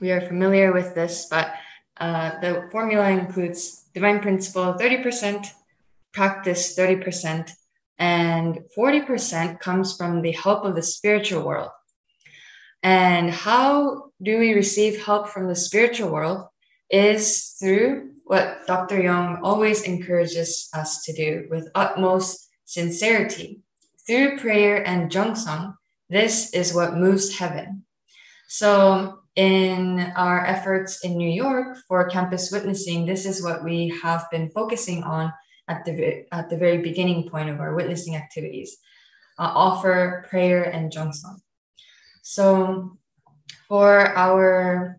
we 0.00 0.10
are 0.10 0.20
familiar 0.20 0.72
with 0.72 0.94
this, 0.94 1.26
but 1.30 1.54
uh, 1.98 2.40
the 2.40 2.68
formula 2.72 3.10
includes 3.10 3.84
divine 3.94 4.20
principle 4.20 4.74
30%, 4.74 5.46
practice 6.12 6.76
30%, 6.76 7.52
and 8.00 8.60
40% 8.76 9.60
comes 9.60 9.94
from 9.96 10.22
the 10.22 10.32
help 10.32 10.64
of 10.64 10.74
the 10.74 10.82
spiritual 10.82 11.42
world. 11.42 11.70
And 12.82 13.30
how 13.30 14.10
do 14.22 14.38
we 14.38 14.54
receive 14.54 15.04
help 15.04 15.28
from 15.28 15.48
the 15.48 15.54
spiritual 15.54 16.10
world 16.10 16.48
is 16.90 17.56
through 17.60 18.12
what 18.24 18.66
Dr. 18.66 19.02
Yong 19.02 19.40
always 19.42 19.82
encourages 19.82 20.70
us 20.72 21.04
to 21.04 21.12
do 21.12 21.46
with 21.50 21.68
utmost 21.74 22.48
sincerity. 22.64 23.60
Through 24.06 24.38
prayer 24.38 24.86
and 24.86 25.10
jungsang, 25.10 25.74
this 26.08 26.54
is 26.54 26.74
what 26.74 26.96
moves 26.96 27.36
heaven. 27.38 27.84
So, 28.48 29.18
in 29.36 30.12
our 30.16 30.44
efforts 30.44 31.04
in 31.04 31.16
New 31.16 31.28
York 31.28 31.76
for 31.86 32.08
campus 32.08 32.50
witnessing, 32.50 33.06
this 33.06 33.26
is 33.26 33.42
what 33.42 33.62
we 33.62 33.88
have 34.02 34.26
been 34.32 34.50
focusing 34.50 35.04
on 35.04 35.32
at 35.70 35.84
the, 35.84 36.26
at 36.32 36.50
the 36.50 36.56
very 36.56 36.78
beginning 36.78 37.30
point 37.30 37.48
of 37.48 37.60
our 37.60 37.74
witnessing 37.74 38.16
activities, 38.16 38.76
uh, 39.38 39.50
offer 39.54 40.26
prayer 40.28 40.64
and 40.64 40.92
jungsang. 40.92 41.38
So 42.22 42.98
for 43.68 43.90
our 44.26 44.98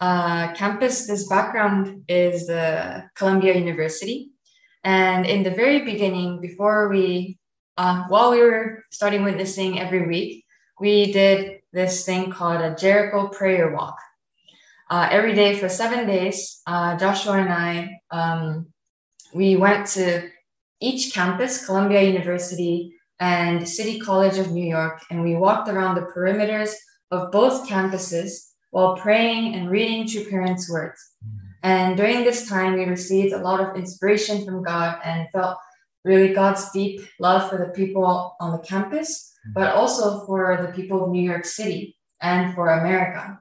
uh, 0.00 0.52
campus, 0.54 1.06
this 1.06 1.28
background 1.28 2.04
is 2.08 2.46
the 2.46 3.04
Columbia 3.14 3.54
University. 3.56 4.30
And 4.84 5.26
in 5.26 5.42
the 5.42 5.50
very 5.50 5.80
beginning, 5.84 6.40
before 6.40 6.88
we, 6.88 7.38
uh, 7.76 8.04
while 8.08 8.30
we 8.30 8.40
were 8.40 8.84
starting 8.90 9.24
witnessing 9.24 9.80
every 9.80 10.06
week, 10.06 10.44
we 10.80 11.12
did 11.12 11.60
this 11.72 12.04
thing 12.04 12.30
called 12.30 12.60
a 12.60 12.74
Jericho 12.74 13.28
prayer 13.28 13.74
walk. 13.74 13.98
Uh, 14.90 15.08
every 15.10 15.34
day 15.34 15.56
for 15.56 15.68
seven 15.68 16.06
days, 16.06 16.60
uh, 16.66 16.96
Joshua 16.96 17.38
and 17.38 17.52
I 17.52 18.00
um, 18.10 18.66
we 19.34 19.56
went 19.56 19.86
to 19.88 20.30
each 20.80 21.12
campus, 21.12 21.66
Columbia 21.66 22.02
University 22.02 22.94
and 23.20 23.68
City 23.68 23.98
College 23.98 24.38
of 24.38 24.52
New 24.52 24.64
York, 24.64 25.02
and 25.10 25.22
we 25.22 25.34
walked 25.34 25.68
around 25.68 25.94
the 25.94 26.08
perimeters 26.14 26.72
of 27.10 27.32
both 27.32 27.68
campuses 27.68 28.52
while 28.70 28.96
praying 28.96 29.54
and 29.54 29.70
reading 29.70 30.06
True 30.06 30.28
Parents' 30.30 30.70
words. 30.70 31.00
And 31.62 31.96
during 31.96 32.24
this 32.24 32.48
time, 32.48 32.74
we 32.74 32.84
received 32.84 33.32
a 33.32 33.38
lot 33.38 33.60
of 33.60 33.76
inspiration 33.76 34.44
from 34.44 34.62
God 34.62 34.98
and 35.04 35.28
felt 35.32 35.58
really 36.04 36.34
God's 36.34 36.70
deep 36.72 37.00
love 37.18 37.48
for 37.48 37.58
the 37.58 37.72
people 37.72 38.36
on 38.38 38.52
the 38.52 38.58
campus, 38.58 39.32
but 39.54 39.74
also 39.74 40.26
for 40.26 40.58
the 40.60 40.72
people 40.72 41.04
of 41.04 41.10
New 41.10 41.22
York 41.22 41.44
City 41.44 41.96
and 42.20 42.54
for 42.54 42.68
America. 42.68 43.40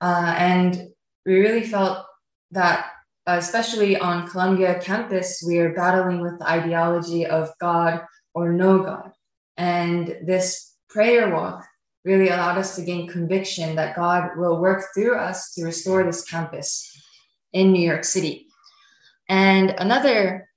Uh, 0.00 0.34
and 0.38 0.88
we 1.26 1.40
really 1.40 1.64
felt 1.64 2.06
that, 2.52 2.86
especially 3.26 3.96
on 3.96 4.28
Columbia 4.28 4.80
campus, 4.80 5.42
we 5.46 5.58
are 5.58 5.74
battling 5.74 6.20
with 6.20 6.38
the 6.38 6.48
ideology 6.48 7.26
of 7.26 7.50
God 7.60 8.02
or 8.34 8.52
no 8.52 8.82
God. 8.82 9.12
And 9.56 10.16
this 10.24 10.74
prayer 10.88 11.34
walk 11.34 11.66
really 12.04 12.28
allowed 12.28 12.58
us 12.58 12.76
to 12.76 12.82
gain 12.82 13.06
conviction 13.06 13.76
that 13.76 13.94
God 13.94 14.30
will 14.36 14.60
work 14.60 14.84
through 14.94 15.16
us 15.16 15.52
to 15.54 15.64
restore 15.64 16.02
this 16.02 16.24
campus 16.24 16.90
in 17.52 17.72
New 17.72 17.86
York 17.86 18.04
City. 18.04 18.46
And 19.28 19.70
another 19.78 20.48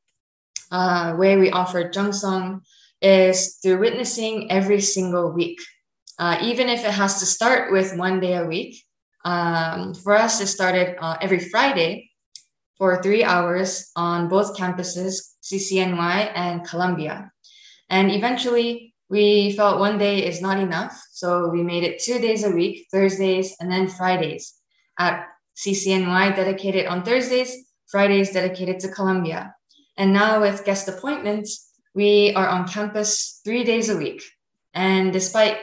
uh, 0.72 1.16
way 1.18 1.38
we 1.38 1.52
offer 1.52 1.90
Jeongsong 1.90 2.62
is 3.02 3.58
through 3.62 3.80
witnessing 3.80 4.50
every 4.50 4.80
single 4.80 5.32
week. 5.32 5.60
Uh, 6.18 6.38
even 6.42 6.70
if 6.70 6.86
it 6.86 6.92
has 6.92 7.20
to 7.20 7.26
start 7.26 7.72
with 7.72 7.98
one 7.98 8.20
day 8.20 8.36
a 8.36 8.46
week, 8.46 8.82
um, 9.26 9.94
for 9.94 10.16
us, 10.16 10.42
it 10.42 10.48
started 10.48 10.96
uh, 11.00 11.18
every 11.22 11.40
Friday 11.40 12.10
for 12.84 13.02
three 13.02 13.24
hours 13.24 13.92
on 13.96 14.28
both 14.28 14.58
campuses, 14.58 15.14
CCNY 15.42 16.32
and 16.36 16.68
Columbia. 16.68 17.32
And 17.90 18.12
eventually, 18.12 18.94
we 19.08 19.54
felt 19.54 19.80
one 19.80 19.98
day 19.98 20.28
is 20.28 20.42
not 20.42 20.60
enough. 20.60 21.02
So 21.12 21.48
we 21.48 21.64
made 21.64 21.86
it 21.86 22.04
two 22.04 22.20
days 22.20 22.44
a 22.44 22.52
week, 22.52 22.88
Thursdays 22.92 23.56
and 23.62 23.72
then 23.72 23.88
Fridays 23.88 24.56
at 25.00 25.26
CCNY 25.56 26.36
dedicated 26.36 26.88
on 26.88 27.04
Thursdays, 27.04 27.56
Fridays 27.88 28.34
dedicated 28.34 28.82
to 28.82 28.90
Columbia. 28.90 29.56
And 29.96 30.12
now 30.12 30.42
with 30.42 30.66
guest 30.66 30.90
appointments, 30.90 31.72
we 31.96 32.34
are 32.36 32.50
on 32.50 32.68
campus 32.68 33.40
three 33.46 33.64
days 33.64 33.88
a 33.88 33.96
week. 33.96 34.22
And 34.74 35.14
despite 35.14 35.56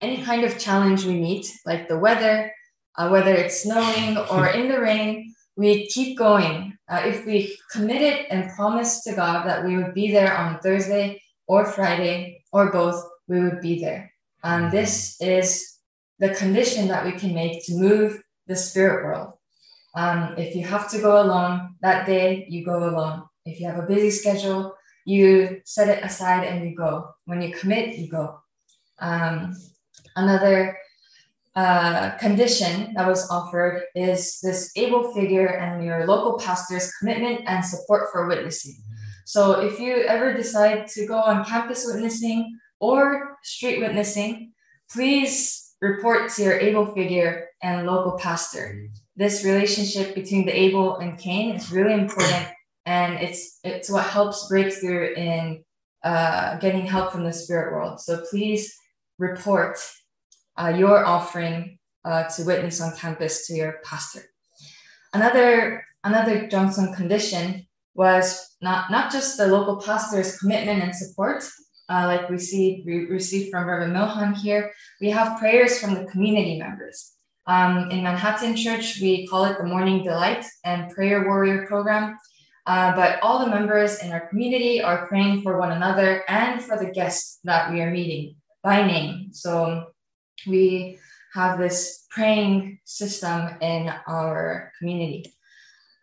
any 0.00 0.22
kind 0.22 0.42
of 0.42 0.58
challenge 0.58 1.04
we 1.04 1.20
meet, 1.20 1.52
like 1.66 1.86
the 1.86 1.98
weather, 1.98 2.50
uh, 2.96 3.10
whether 3.10 3.34
it's 3.34 3.60
snowing 3.60 4.16
or 4.16 4.46
in 4.46 4.68
the 4.68 4.80
rain, 4.80 5.34
we 5.56 5.86
keep 5.88 6.18
going. 6.18 6.76
Uh, 6.88 7.02
if 7.04 7.26
we 7.26 7.58
committed 7.70 8.26
and 8.30 8.50
promised 8.54 9.04
to 9.04 9.14
God 9.14 9.46
that 9.46 9.64
we 9.64 9.76
would 9.76 9.94
be 9.94 10.12
there 10.12 10.36
on 10.36 10.60
Thursday 10.60 11.20
or 11.46 11.64
Friday 11.64 12.44
or 12.52 12.70
both, 12.70 13.02
we 13.26 13.40
would 13.40 13.60
be 13.60 13.80
there. 13.80 14.12
And 14.44 14.70
this 14.70 15.20
is 15.20 15.78
the 16.18 16.34
condition 16.34 16.88
that 16.88 17.04
we 17.04 17.12
can 17.12 17.34
make 17.34 17.64
to 17.66 17.74
move 17.74 18.22
the 18.46 18.56
spirit 18.56 19.04
world. 19.04 19.32
Um, 19.94 20.34
if 20.36 20.54
you 20.54 20.64
have 20.64 20.90
to 20.90 21.00
go 21.00 21.22
alone 21.22 21.74
that 21.80 22.06
day, 22.06 22.46
you 22.48 22.64
go 22.64 22.88
alone. 22.88 23.24
If 23.44 23.60
you 23.60 23.66
have 23.66 23.78
a 23.78 23.86
busy 23.86 24.10
schedule, 24.10 24.74
you 25.06 25.62
set 25.64 25.88
it 25.88 26.04
aside 26.04 26.44
and 26.44 26.68
you 26.68 26.76
go. 26.76 27.14
When 27.24 27.40
you 27.40 27.54
commit, 27.54 27.96
you 27.96 28.08
go. 28.08 28.40
Um, 28.98 29.56
another 30.16 30.76
uh, 31.56 32.10
condition 32.18 32.92
that 32.94 33.08
was 33.08 33.28
offered 33.30 33.82
is 33.94 34.38
this 34.42 34.70
Abel 34.76 35.14
figure 35.14 35.46
and 35.46 35.82
your 35.82 36.06
local 36.06 36.38
pastor's 36.38 36.92
commitment 36.98 37.40
and 37.46 37.64
support 37.64 38.08
for 38.12 38.28
witnessing. 38.28 38.76
So 39.24 39.60
if 39.60 39.80
you 39.80 40.02
ever 40.02 40.34
decide 40.34 40.86
to 40.88 41.06
go 41.06 41.16
on 41.18 41.46
campus 41.46 41.86
witnessing 41.86 42.58
or 42.78 43.38
street 43.42 43.80
witnessing, 43.80 44.52
please 44.92 45.74
report 45.80 46.30
to 46.32 46.42
your 46.42 46.58
Abel 46.58 46.94
figure 46.94 47.48
and 47.62 47.86
local 47.86 48.18
pastor. 48.18 48.88
This 49.16 49.42
relationship 49.42 50.14
between 50.14 50.44
the 50.44 50.54
Abel 50.56 50.96
and 50.96 51.18
Cain 51.18 51.56
is 51.56 51.72
really 51.72 51.94
important, 51.94 52.48
and 52.84 53.14
it's 53.14 53.60
it's 53.64 53.90
what 53.90 54.04
helps 54.04 54.46
break 54.48 54.74
through 54.74 55.14
in 55.14 55.64
uh, 56.04 56.58
getting 56.58 56.84
help 56.84 57.12
from 57.12 57.24
the 57.24 57.32
spirit 57.32 57.72
world. 57.72 57.98
So 57.98 58.22
please 58.30 58.72
report 59.18 59.78
uh, 60.58 60.72
your 60.76 61.04
offering 61.04 61.78
uh, 62.04 62.24
to 62.24 62.44
witness 62.44 62.80
on 62.80 62.96
campus 62.96 63.46
to 63.46 63.54
your 63.54 63.80
pastor. 63.84 64.22
Another 65.12 65.84
another 66.04 66.46
Jeongsong 66.46 66.94
condition 66.96 67.66
was 67.94 68.56
not 68.60 68.90
not 68.90 69.10
just 69.10 69.36
the 69.36 69.46
local 69.46 69.76
pastor's 69.80 70.38
commitment 70.38 70.82
and 70.82 70.94
support, 70.94 71.42
uh, 71.88 72.04
like 72.06 72.28
we 72.30 72.38
see 72.38 72.82
we 72.86 73.06
received 73.06 73.50
from 73.50 73.66
Reverend 73.66 73.94
Milhan 73.94 74.36
here. 74.36 74.72
We 75.00 75.10
have 75.10 75.38
prayers 75.38 75.78
from 75.78 75.94
the 75.94 76.04
community 76.06 76.58
members. 76.58 77.12
Um, 77.48 77.90
in 77.90 78.02
Manhattan 78.02 78.56
Church, 78.56 79.00
we 79.00 79.26
call 79.28 79.44
it 79.44 79.56
the 79.58 79.64
Morning 79.64 80.02
Delight 80.02 80.44
and 80.64 80.90
Prayer 80.90 81.24
Warrior 81.26 81.66
Program. 81.66 82.16
Uh, 82.66 82.92
but 82.96 83.22
all 83.22 83.38
the 83.38 83.50
members 83.50 84.02
in 84.02 84.10
our 84.10 84.26
community 84.28 84.82
are 84.82 85.06
praying 85.06 85.42
for 85.42 85.56
one 85.56 85.70
another 85.70 86.24
and 86.28 86.60
for 86.60 86.76
the 86.76 86.90
guests 86.90 87.38
that 87.44 87.70
we 87.70 87.80
are 87.80 87.92
meeting 87.92 88.34
by 88.64 88.84
name. 88.84 89.28
So 89.32 89.86
we 90.46 90.98
have 91.34 91.58
this 91.58 92.06
praying 92.10 92.78
system 92.84 93.50
in 93.60 93.92
our 94.06 94.72
community. 94.78 95.32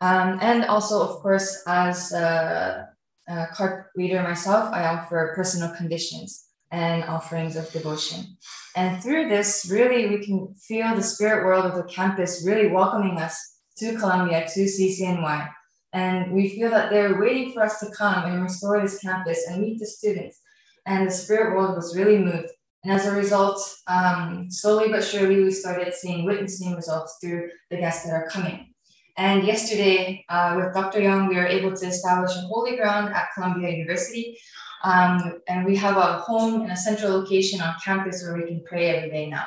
Um, 0.00 0.38
and 0.42 0.64
also, 0.64 1.02
of 1.02 1.22
course, 1.22 1.62
as 1.66 2.12
a, 2.12 2.88
a 3.28 3.46
CARP 3.54 3.86
leader 3.96 4.22
myself, 4.22 4.72
I 4.72 4.86
offer 4.86 5.32
personal 5.34 5.74
conditions 5.74 6.46
and 6.70 7.04
offerings 7.04 7.56
of 7.56 7.70
devotion. 7.72 8.36
And 8.76 9.02
through 9.02 9.28
this, 9.28 9.68
really, 9.70 10.08
we 10.08 10.24
can 10.24 10.54
feel 10.54 10.94
the 10.94 11.02
spirit 11.02 11.44
world 11.44 11.64
of 11.64 11.76
the 11.76 11.84
campus 11.84 12.44
really 12.44 12.68
welcoming 12.68 13.18
us 13.18 13.60
to 13.78 13.96
Columbia, 13.96 14.46
to 14.52 14.60
CCNY. 14.64 15.48
And 15.92 16.32
we 16.32 16.48
feel 16.48 16.70
that 16.70 16.90
they're 16.90 17.20
waiting 17.20 17.52
for 17.52 17.62
us 17.62 17.78
to 17.80 17.90
come 17.96 18.24
and 18.24 18.42
restore 18.42 18.80
this 18.80 18.98
campus 18.98 19.46
and 19.48 19.62
meet 19.62 19.78
the 19.78 19.86
students. 19.86 20.40
And 20.86 21.06
the 21.06 21.12
spirit 21.12 21.54
world 21.54 21.76
was 21.76 21.96
really 21.96 22.18
moved. 22.18 22.50
And 22.84 22.92
as 22.92 23.06
a 23.06 23.12
result, 23.12 23.58
um, 23.86 24.50
slowly 24.50 24.90
but 24.90 25.02
surely, 25.02 25.42
we 25.42 25.50
started 25.50 25.94
seeing 25.94 26.26
witnessing 26.26 26.74
results 26.74 27.16
through 27.20 27.48
the 27.70 27.78
guests 27.78 28.04
that 28.04 28.12
are 28.12 28.28
coming. 28.28 28.74
And 29.16 29.46
yesterday, 29.46 30.24
uh, 30.28 30.54
with 30.56 30.74
Dr. 30.74 31.00
Yong, 31.00 31.28
we 31.28 31.36
were 31.36 31.46
able 31.46 31.74
to 31.74 31.86
establish 31.86 32.36
a 32.36 32.40
holy 32.40 32.76
ground 32.76 33.14
at 33.14 33.28
Columbia 33.34 33.70
University. 33.70 34.38
Um, 34.82 35.40
and 35.48 35.64
we 35.64 35.76
have 35.76 35.96
a 35.96 36.18
home 36.18 36.62
in 36.62 36.70
a 36.70 36.76
central 36.76 37.20
location 37.20 37.62
on 37.62 37.74
campus 37.82 38.22
where 38.22 38.36
we 38.36 38.46
can 38.46 38.62
pray 38.64 38.90
every 38.90 39.08
day 39.08 39.30
now. 39.30 39.46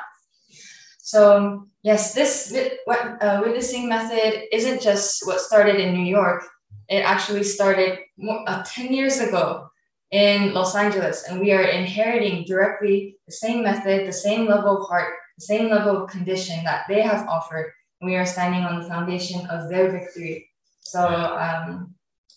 So, 0.98 1.68
yes, 1.84 2.14
this 2.14 2.52
uh, 2.88 3.40
witnessing 3.44 3.88
method 3.88 4.52
isn't 4.52 4.82
just 4.82 5.24
what 5.26 5.40
started 5.40 5.76
in 5.76 5.94
New 5.94 6.04
York. 6.04 6.42
It 6.88 7.04
actually 7.04 7.44
started 7.44 8.00
uh, 8.46 8.64
10 8.66 8.92
years 8.92 9.20
ago 9.20 9.67
in 10.10 10.54
Los 10.54 10.74
Angeles, 10.74 11.24
and 11.28 11.40
we 11.40 11.52
are 11.52 11.62
inheriting 11.62 12.44
directly 12.44 13.16
the 13.26 13.32
same 13.32 13.62
method, 13.62 14.06
the 14.06 14.12
same 14.12 14.46
level 14.46 14.78
of 14.78 14.88
heart, 14.88 15.14
the 15.36 15.44
same 15.44 15.68
level 15.68 16.02
of 16.04 16.10
condition 16.10 16.64
that 16.64 16.86
they 16.88 17.02
have 17.02 17.28
offered. 17.28 17.72
And 18.00 18.10
We 18.10 18.16
are 18.16 18.26
standing 18.26 18.64
on 18.64 18.80
the 18.80 18.88
foundation 18.88 19.46
of 19.46 19.68
their 19.68 19.90
victory. 19.90 20.48
So 20.80 21.06
um, 21.06 21.94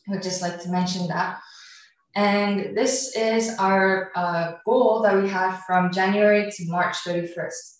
I 0.07 0.11
would 0.11 0.24
just 0.24 0.41
like 0.41 0.61
to 0.63 0.69
mention 0.69 1.07
that. 1.07 1.39
And 2.15 2.76
this 2.76 3.15
is 3.15 3.55
our 3.57 4.11
uh, 4.15 4.53
goal 4.65 5.01
that 5.03 5.22
we 5.22 5.30
had 5.30 5.57
from 5.65 5.93
January 5.93 6.51
to 6.51 6.65
March 6.67 6.97
31st. 7.07 7.78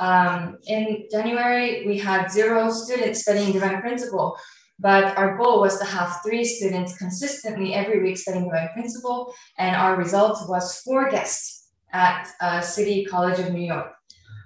Um, 0.00 0.58
in 0.66 1.04
January, 1.10 1.86
we 1.86 1.98
had 1.98 2.30
zero 2.30 2.70
students 2.70 3.22
studying 3.22 3.52
Divine 3.52 3.80
Principle, 3.80 4.36
but 4.78 5.16
our 5.16 5.36
goal 5.36 5.60
was 5.60 5.78
to 5.78 5.84
have 5.84 6.20
three 6.24 6.44
students 6.44 6.96
consistently 6.96 7.74
every 7.74 8.02
week 8.02 8.16
studying 8.16 8.44
Divine 8.44 8.70
Principle, 8.74 9.34
and 9.58 9.74
our 9.74 9.96
result 9.96 10.48
was 10.48 10.80
four 10.80 11.10
guests 11.10 11.68
at 11.92 12.28
uh, 12.40 12.60
City 12.60 13.04
College 13.04 13.40
of 13.40 13.52
New 13.52 13.66
York. 13.66 13.92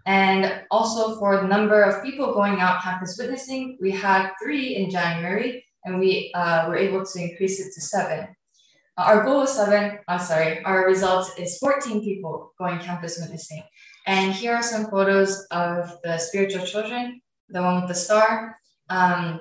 And 0.07 0.63
also 0.71 1.19
for 1.19 1.37
the 1.37 1.47
number 1.47 1.83
of 1.83 2.03
people 2.03 2.35
going 2.35 2.61
out 2.61 2.83
campus 2.83 3.17
witnessing, 3.19 3.79
we 3.81 3.91
had 3.91 4.33
three 4.43 4.77
in 4.77 4.91
January, 4.91 5.65
and 5.85 5.99
we 5.99 6.33
uh, 6.35 6.67
were 6.69 6.77
able 6.77 7.05
to 7.05 7.23
increase 7.23 7.61
it 7.61 7.73
to 7.75 7.81
seven. 7.81 8.29
Our 8.97 9.25
goal 9.25 9.43
is 9.43 9.51
seven, 9.51 9.99
uh, 10.09 10.19
sorry, 10.19 10.63
our 10.65 10.87
result 10.87 11.33
is 11.39 11.59
14 11.59 12.03
people 12.03 12.53
going 12.59 12.79
campus 12.79 13.19
witnessing. 13.21 13.63
And 14.07 14.33
here 14.33 14.55
are 14.55 14.63
some 14.63 14.91
photos 14.91 15.47
of 15.51 15.97
the 16.03 16.19
spiritual 16.19 16.67
children, 16.67 17.21
the 17.49 17.63
one 17.63 17.77
with 17.77 17.89
the 17.89 17.95
star. 17.95 18.57
Um, 18.91 19.41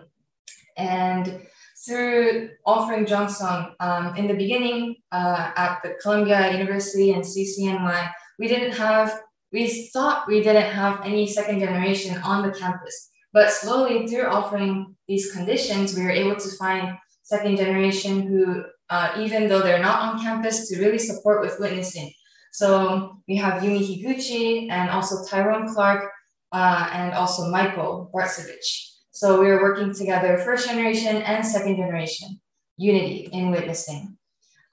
and 0.78 1.42
through 1.86 2.50
offering 2.66 3.06
Jeongsong, 3.06 3.74
um, 3.80 4.16
in 4.16 4.28
the 4.28 4.36
beginning 4.36 4.98
uh, 5.12 5.52
at 5.56 5.80
the 5.84 5.96
Columbia 6.02 6.52
University 6.52 7.12
and 7.12 7.24
CCNY, 7.24 8.12
we 8.38 8.48
didn't 8.48 8.74
have, 8.74 9.20
we 9.52 9.90
thought 9.94 10.28
we 10.28 10.44
didn't 10.44 10.72
have 10.72 11.02
any 11.04 11.26
second 11.28 11.60
generation 11.60 12.18
on 12.24 12.48
the 12.48 12.54
campus. 12.58 13.10
But 13.34 13.52
slowly, 13.52 14.08
through 14.08 14.26
offering 14.26 14.96
these 15.08 15.32
conditions, 15.32 15.96
we 15.96 16.04
were 16.04 16.12
able 16.12 16.36
to 16.36 16.50
find 16.58 16.98
second 17.24 17.58
generation 17.58 18.28
who, 18.28 18.64
uh, 18.90 19.14
even 19.18 19.48
though 19.48 19.62
they're 19.62 19.82
not 19.82 20.02
on 20.02 20.22
campus, 20.22 20.70
to 20.70 20.80
really 20.80 21.00
support 21.00 21.42
with 21.42 21.60
witnessing. 21.60 22.12
So 22.52 23.22
we 23.28 23.38
have 23.38 23.64
Yumi 23.64 23.80
Higuchi 23.80 24.70
and 24.70 24.90
also 24.90 25.24
Tyrone 25.26 25.74
Clark 25.74 26.12
uh, 26.52 26.90
and 26.92 27.14
also 27.14 27.50
Michael 27.50 28.12
Bartsevich. 28.14 28.91
So 29.22 29.40
we 29.40 29.52
are 29.52 29.62
working 29.62 29.94
together, 29.94 30.40
first 30.40 30.68
generation 30.68 31.18
and 31.18 31.46
second 31.46 31.76
generation, 31.76 32.42
unity 32.78 33.30
in 33.32 33.52
witnessing. 33.52 34.18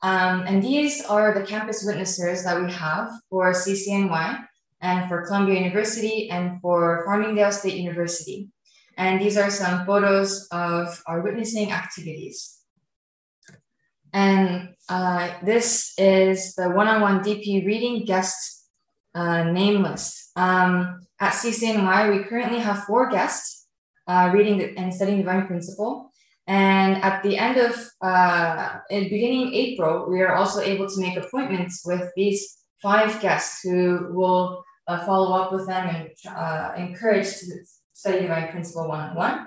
Um, 0.03 0.45
and 0.47 0.65
these 0.65 1.05
are 1.05 1.35
the 1.35 1.45
campus 1.45 1.87
witnessers 1.87 2.45
that 2.45 2.59
we 2.59 2.73
have 2.73 3.11
for 3.29 3.53
CCNY 3.53 4.43
and 4.81 5.07
for 5.07 5.27
Columbia 5.27 5.61
University 5.61 6.31
and 6.31 6.63
for 6.63 7.05
Farmingdale 7.07 7.53
State 7.53 7.75
University. 7.75 8.49
And 8.97 9.21
these 9.21 9.37
are 9.37 9.51
some 9.51 9.85
photos 9.85 10.49
of 10.51 10.99
our 11.07 11.21
witnessing 11.21 11.71
activities. 11.71 12.57
And 14.15 14.71
uh, 14.89 15.29
this 15.45 15.93
is 15.99 16.55
the 16.55 16.71
one-on-one 16.71 17.21
DP 17.21 17.67
reading 17.67 18.07
guest 18.07 18.67
uh, 19.15 19.43
name 19.43 19.83
list. 19.83 20.31
Um, 20.37 21.01
at 21.21 21.35
CCNY, 21.35 22.17
we 22.17 22.25
currently 22.25 22.61
have 22.61 22.85
four 22.85 23.11
guests 23.11 23.58
uh, 24.09 24.31
reading 24.35 24.77
and 24.77 24.93
studying 24.93 25.19
Divine 25.19 25.47
Principle. 25.47 26.11
And 26.47 26.97
at 27.05 27.23
the 27.23 27.37
end 27.37 27.59
of, 27.59 27.75
uh, 28.01 28.79
in 28.91 29.05
beginning 29.05 29.53
April, 29.55 30.09
we 30.11 30.23
are 30.23 30.35
also 30.35 30.61
able 30.61 30.89
to 30.89 31.01
make 31.01 31.17
appointments 31.17 31.83
with 31.85 32.11
these 32.17 32.57
five 32.81 33.21
guests 33.21 33.61
who 33.63 34.09
will 34.13 34.65
uh, 34.87 35.05
follow 35.05 35.37
up 35.37 35.53
with 35.53 35.67
them 35.67 35.95
and 35.95 36.09
uh, 36.35 36.73
encourage 36.77 37.29
to 37.41 37.47
study 37.93 38.21
Divine 38.21 38.49
Principle 38.49 38.89
one-on-one. 38.89 39.47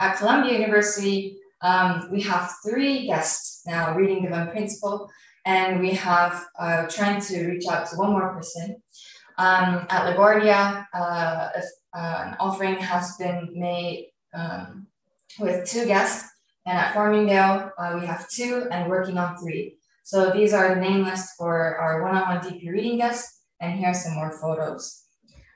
At 0.00 0.16
Columbia 0.16 0.58
University, 0.58 1.36
um, 1.60 2.08
we 2.10 2.22
have 2.22 2.50
three 2.64 3.06
guests 3.06 3.62
now 3.66 3.94
reading 3.94 4.22
Divine 4.22 4.50
Principle, 4.50 5.10
and 5.44 5.80
we 5.80 5.90
have 5.90 6.46
uh, 6.58 6.86
trying 6.86 7.20
to 7.20 7.46
reach 7.46 7.66
out 7.66 7.90
to 7.90 7.96
one 7.96 8.10
more 8.12 8.32
person. 8.32 8.80
Um, 9.36 9.86
at 9.90 10.16
LaGuardia, 10.16 10.86
uh, 11.96 12.24
an 12.26 12.36
offering 12.38 12.76
has 12.76 13.16
been 13.16 13.50
made 13.54 14.10
um, 14.34 14.86
with 15.38 15.68
two 15.68 15.86
guests 15.86 16.28
and 16.68 16.76
at 16.76 16.92
Farmingdale, 16.92 17.70
uh, 17.78 17.98
we 17.98 18.04
have 18.04 18.28
two 18.28 18.68
and 18.70 18.90
working 18.90 19.16
on 19.16 19.38
three. 19.38 19.78
So 20.02 20.30
these 20.30 20.52
are 20.52 20.74
the 20.74 20.80
name 20.80 21.02
lists 21.02 21.32
for 21.38 21.78
our 21.78 22.02
one-on-one 22.02 22.40
DP 22.40 22.70
reading 22.70 22.98
guests, 22.98 23.40
and 23.58 23.78
here 23.78 23.88
are 23.88 23.94
some 23.94 24.14
more 24.16 24.38
photos. 24.38 25.04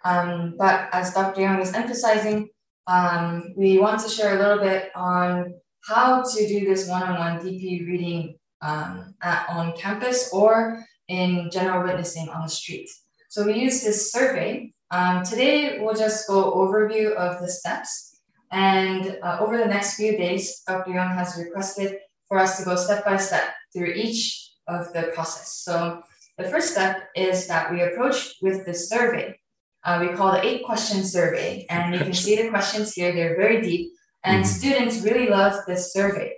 Um, 0.07 0.55
but 0.57 0.89
as 0.93 1.12
Dr. 1.12 1.43
Yong 1.43 1.61
is 1.61 1.74
emphasizing, 1.74 2.49
um, 2.87 3.53
we 3.59 3.78
want 3.78 4.01
to 4.01 4.09
share 4.09 4.37
a 4.37 4.39
little 4.39 4.64
bit 4.64 4.91
on 4.95 5.53
how 5.87 6.22
to 6.22 6.49
do 6.49 6.64
this 6.64 6.89
one-on-one 6.89 7.41
DP 7.41 7.87
reading 7.87 8.39
um, 8.62 9.14
at, 9.20 9.47
on 9.51 9.76
campus 9.76 10.30
or 10.33 10.83
in 11.09 11.51
general 11.53 11.85
witnessing 11.85 12.30
on 12.30 12.45
the 12.45 12.49
street. 12.49 12.89
So 13.28 13.45
we 13.45 13.61
use 13.61 13.83
this 13.83 14.11
survey. 14.11 14.72
Um, 14.93 15.24
today, 15.24 15.80
we'll 15.80 15.95
just 15.95 16.28
go 16.28 16.55
overview 16.55 17.14
of 17.14 17.40
the 17.40 17.49
steps 17.49 18.12
and 18.53 19.16
uh, 19.22 19.38
over 19.40 19.57
the 19.57 19.66
next 19.66 19.95
few 19.95 20.12
days, 20.12 20.62
Dr. 20.68 20.93
Yong 20.93 21.14
has 21.14 21.38
requested 21.38 21.97
for 22.28 22.38
us 22.38 22.59
to 22.59 22.64
go 22.66 22.76
step 22.76 23.05
by 23.05 23.16
step 23.16 23.45
through 23.72 23.95
each 23.95 24.53
of 24.68 24.93
the 24.93 25.11
process. 25.14 25.62
So 25.64 26.03
the 26.36 26.45
first 26.45 26.72
step 26.72 27.09
is 27.16 27.47
that 27.49 27.72
we 27.72 27.80
approach 27.80 28.34
with 28.43 28.66
the 28.66 28.74
survey. 28.74 29.38
Uh, 29.84 30.07
we 30.07 30.14
call 30.14 30.32
the 30.32 30.45
eight 30.45 30.64
question 30.64 31.03
survey, 31.03 31.66
and 31.70 31.95
you 31.95 32.01
can 32.01 32.12
see 32.12 32.36
the 32.36 32.51
questions 32.51 32.93
here. 32.93 33.12
They're 33.12 33.36
very 33.36 33.62
deep, 33.62 33.90
and 34.22 34.45
mm-hmm. 34.45 34.55
students 34.55 35.03
really 35.03 35.28
love 35.28 35.55
this 35.66 35.93
survey, 35.93 36.34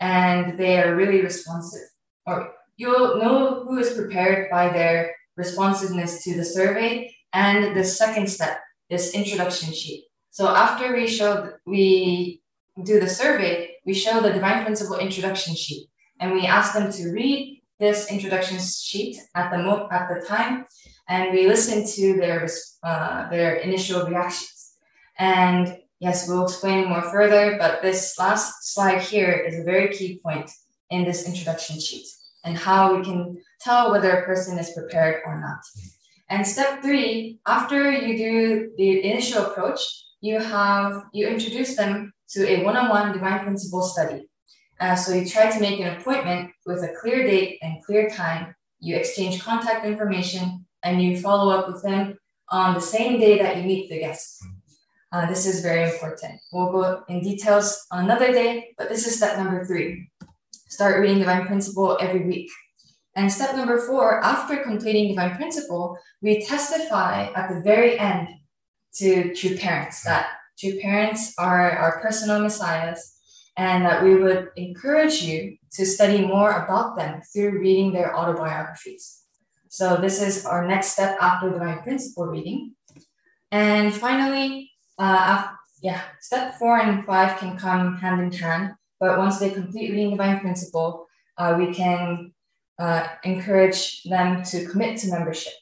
and 0.00 0.56
they 0.56 0.80
are 0.80 0.96
really 0.96 1.20
responsive. 1.20 1.88
Or 2.26 2.54
you'll 2.76 3.18
know 3.18 3.64
who 3.64 3.78
is 3.78 3.92
prepared 3.92 4.50
by 4.50 4.68
their 4.68 5.14
responsiveness 5.36 6.22
to 6.24 6.36
the 6.36 6.44
survey. 6.44 7.14
And 7.36 7.76
the 7.76 7.84
second 7.84 8.28
step, 8.28 8.56
this 8.88 9.12
introduction 9.12 9.70
sheet. 9.74 10.04
So 10.30 10.48
after 10.48 10.96
we 10.96 11.06
show, 11.06 11.52
we 11.66 12.40
do 12.82 12.98
the 12.98 13.10
survey, 13.10 13.76
we 13.84 13.92
show 13.92 14.22
the 14.22 14.32
Divine 14.32 14.64
Principle 14.64 14.98
introduction 14.98 15.54
sheet, 15.54 15.86
and 16.18 16.32
we 16.32 16.46
ask 16.46 16.72
them 16.72 16.90
to 16.92 17.10
read 17.10 17.60
this 17.78 18.10
introduction 18.10 18.58
sheet 18.58 19.18
at 19.34 19.50
the 19.50 19.58
mo- 19.58 19.86
at 19.92 20.08
the 20.08 20.24
time, 20.26 20.64
and 21.10 21.30
we 21.34 21.46
listen 21.46 21.86
to 21.96 22.18
their 22.22 22.48
uh, 22.82 23.28
their 23.28 23.56
initial 23.56 24.06
reactions. 24.08 24.72
And 25.18 25.76
yes, 26.00 26.26
we'll 26.26 26.44
explain 26.44 26.88
more 26.88 27.02
further, 27.02 27.58
but 27.58 27.82
this 27.82 28.18
last 28.18 28.72
slide 28.72 29.02
here 29.02 29.32
is 29.46 29.58
a 29.58 29.68
very 29.72 29.88
key 29.94 30.20
point 30.24 30.50
in 30.88 31.04
this 31.04 31.28
introduction 31.28 31.78
sheet 31.80 32.06
and 32.44 32.56
how 32.56 32.96
we 32.96 33.04
can 33.04 33.36
tell 33.60 33.90
whether 33.90 34.10
a 34.10 34.24
person 34.24 34.58
is 34.58 34.70
prepared 34.70 35.20
or 35.26 35.38
not. 35.38 35.60
And 36.28 36.46
step 36.46 36.82
three, 36.82 37.38
after 37.46 37.90
you 37.90 38.16
do 38.16 38.72
the 38.76 39.04
initial 39.04 39.46
approach, 39.46 39.80
you 40.20 40.40
have 40.40 41.04
you 41.12 41.28
introduce 41.28 41.76
them 41.76 42.12
to 42.30 42.48
a 42.48 42.64
one-on-one 42.64 43.12
divine 43.12 43.44
principle 43.44 43.82
study. 43.82 44.28
Uh, 44.80 44.96
so 44.96 45.14
you 45.14 45.26
try 45.26 45.50
to 45.50 45.60
make 45.60 45.78
an 45.80 45.96
appointment 45.96 46.50
with 46.66 46.82
a 46.82 46.94
clear 47.00 47.24
date 47.24 47.58
and 47.62 47.82
clear 47.84 48.10
time. 48.10 48.54
You 48.80 48.96
exchange 48.96 49.42
contact 49.42 49.86
information 49.86 50.66
and 50.82 51.00
you 51.00 51.20
follow 51.20 51.56
up 51.56 51.68
with 51.68 51.82
them 51.82 52.18
on 52.50 52.74
the 52.74 52.80
same 52.80 53.18
day 53.18 53.38
that 53.38 53.56
you 53.56 53.62
meet 53.62 53.88
the 53.88 54.00
guest. 54.00 54.44
Uh, 55.12 55.26
this 55.26 55.46
is 55.46 55.62
very 55.62 55.90
important. 55.90 56.40
We'll 56.52 56.72
go 56.72 57.02
in 57.08 57.22
details 57.22 57.86
on 57.92 58.04
another 58.04 58.32
day, 58.32 58.74
but 58.76 58.88
this 58.88 59.06
is 59.06 59.16
step 59.16 59.38
number 59.38 59.64
three. 59.64 60.10
Start 60.68 61.00
reading 61.00 61.20
Divine 61.20 61.46
Principle 61.46 61.96
every 62.00 62.26
week. 62.26 62.50
And 63.16 63.32
step 63.32 63.56
number 63.56 63.78
four, 63.78 64.22
after 64.22 64.58
completing 64.58 65.08
Divine 65.08 65.36
Principle, 65.36 65.98
we 66.20 66.44
testify 66.44 67.32
at 67.34 67.48
the 67.48 67.62
very 67.62 67.98
end 67.98 68.28
to 68.96 69.34
true 69.34 69.56
parents, 69.56 70.04
that 70.04 70.28
true 70.58 70.78
parents 70.80 71.32
are 71.38 71.70
our 71.70 72.00
personal 72.02 72.40
messiahs, 72.40 73.14
and 73.56 73.86
that 73.86 74.04
we 74.04 74.16
would 74.16 74.50
encourage 74.56 75.22
you 75.22 75.56
to 75.72 75.86
study 75.86 76.26
more 76.26 76.62
about 76.64 76.96
them 76.96 77.22
through 77.32 77.58
reading 77.58 77.92
their 77.92 78.14
autobiographies. 78.14 79.22
So, 79.70 79.96
this 79.96 80.20
is 80.20 80.44
our 80.44 80.66
next 80.66 80.88
step 80.88 81.16
after 81.18 81.50
Divine 81.50 81.82
Principle 81.82 82.26
reading. 82.26 82.74
And 83.50 83.94
finally, 83.94 84.70
uh, 84.98 85.02
after, 85.02 85.56
yeah, 85.82 86.02
step 86.20 86.54
four 86.58 86.78
and 86.78 87.04
five 87.06 87.38
can 87.38 87.56
come 87.56 87.96
hand 87.96 88.20
in 88.20 88.32
hand, 88.32 88.74
but 89.00 89.16
once 89.16 89.38
they 89.38 89.48
complete 89.48 89.90
reading 89.90 90.10
Divine 90.10 90.40
Principle, 90.40 91.06
uh, 91.38 91.54
we 91.58 91.72
can 91.72 92.32
uh, 92.79 93.07
encourage 93.23 94.03
them 94.03 94.43
to 94.43 94.65
commit 94.67 94.99
to 94.99 95.11
membership. 95.11 95.53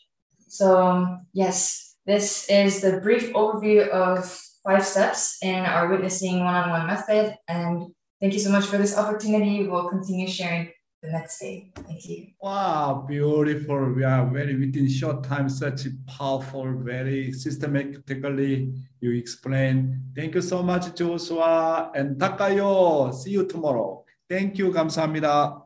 So, 0.47 1.17
yes, 1.33 1.95
this 2.05 2.49
is 2.49 2.81
the 2.81 2.99
brief 3.01 3.33
overview 3.33 3.87
of 3.89 4.25
five 4.63 4.85
steps 4.85 5.37
in 5.41 5.65
our 5.65 5.89
witnessing 5.89 6.43
one-on-one 6.43 6.87
method. 6.87 7.37
And 7.47 7.93
thank 8.19 8.33
you 8.33 8.39
so 8.39 8.51
much 8.51 8.65
for 8.65 8.77
this 8.77 8.97
opportunity. 8.97 9.67
We'll 9.67 9.89
continue 9.89 10.27
sharing 10.27 10.71
the 11.01 11.11
next 11.11 11.39
day. 11.39 11.71
Thank 11.75 12.05
you. 12.07 12.27
Wow, 12.41 13.05
beautiful. 13.07 13.93
We 13.93 14.03
are 14.03 14.25
very 14.25 14.55
within 14.55 14.89
short 14.89 15.23
time, 15.23 15.49
such 15.49 15.87
powerful, 16.07 16.73
very 16.83 17.31
systematically 17.31 18.73
you 18.99 19.11
explain. 19.11 20.01
Thank 20.15 20.35
you 20.35 20.41
so 20.41 20.61
much, 20.61 20.95
Joshua 20.95 21.91
and 21.95 22.17
Takayo. 22.17 23.13
See 23.13 23.31
you 23.31 23.45
tomorrow. 23.45 24.03
Thank 24.29 24.57
you. 24.57 24.71
감사합니다. 24.71 25.62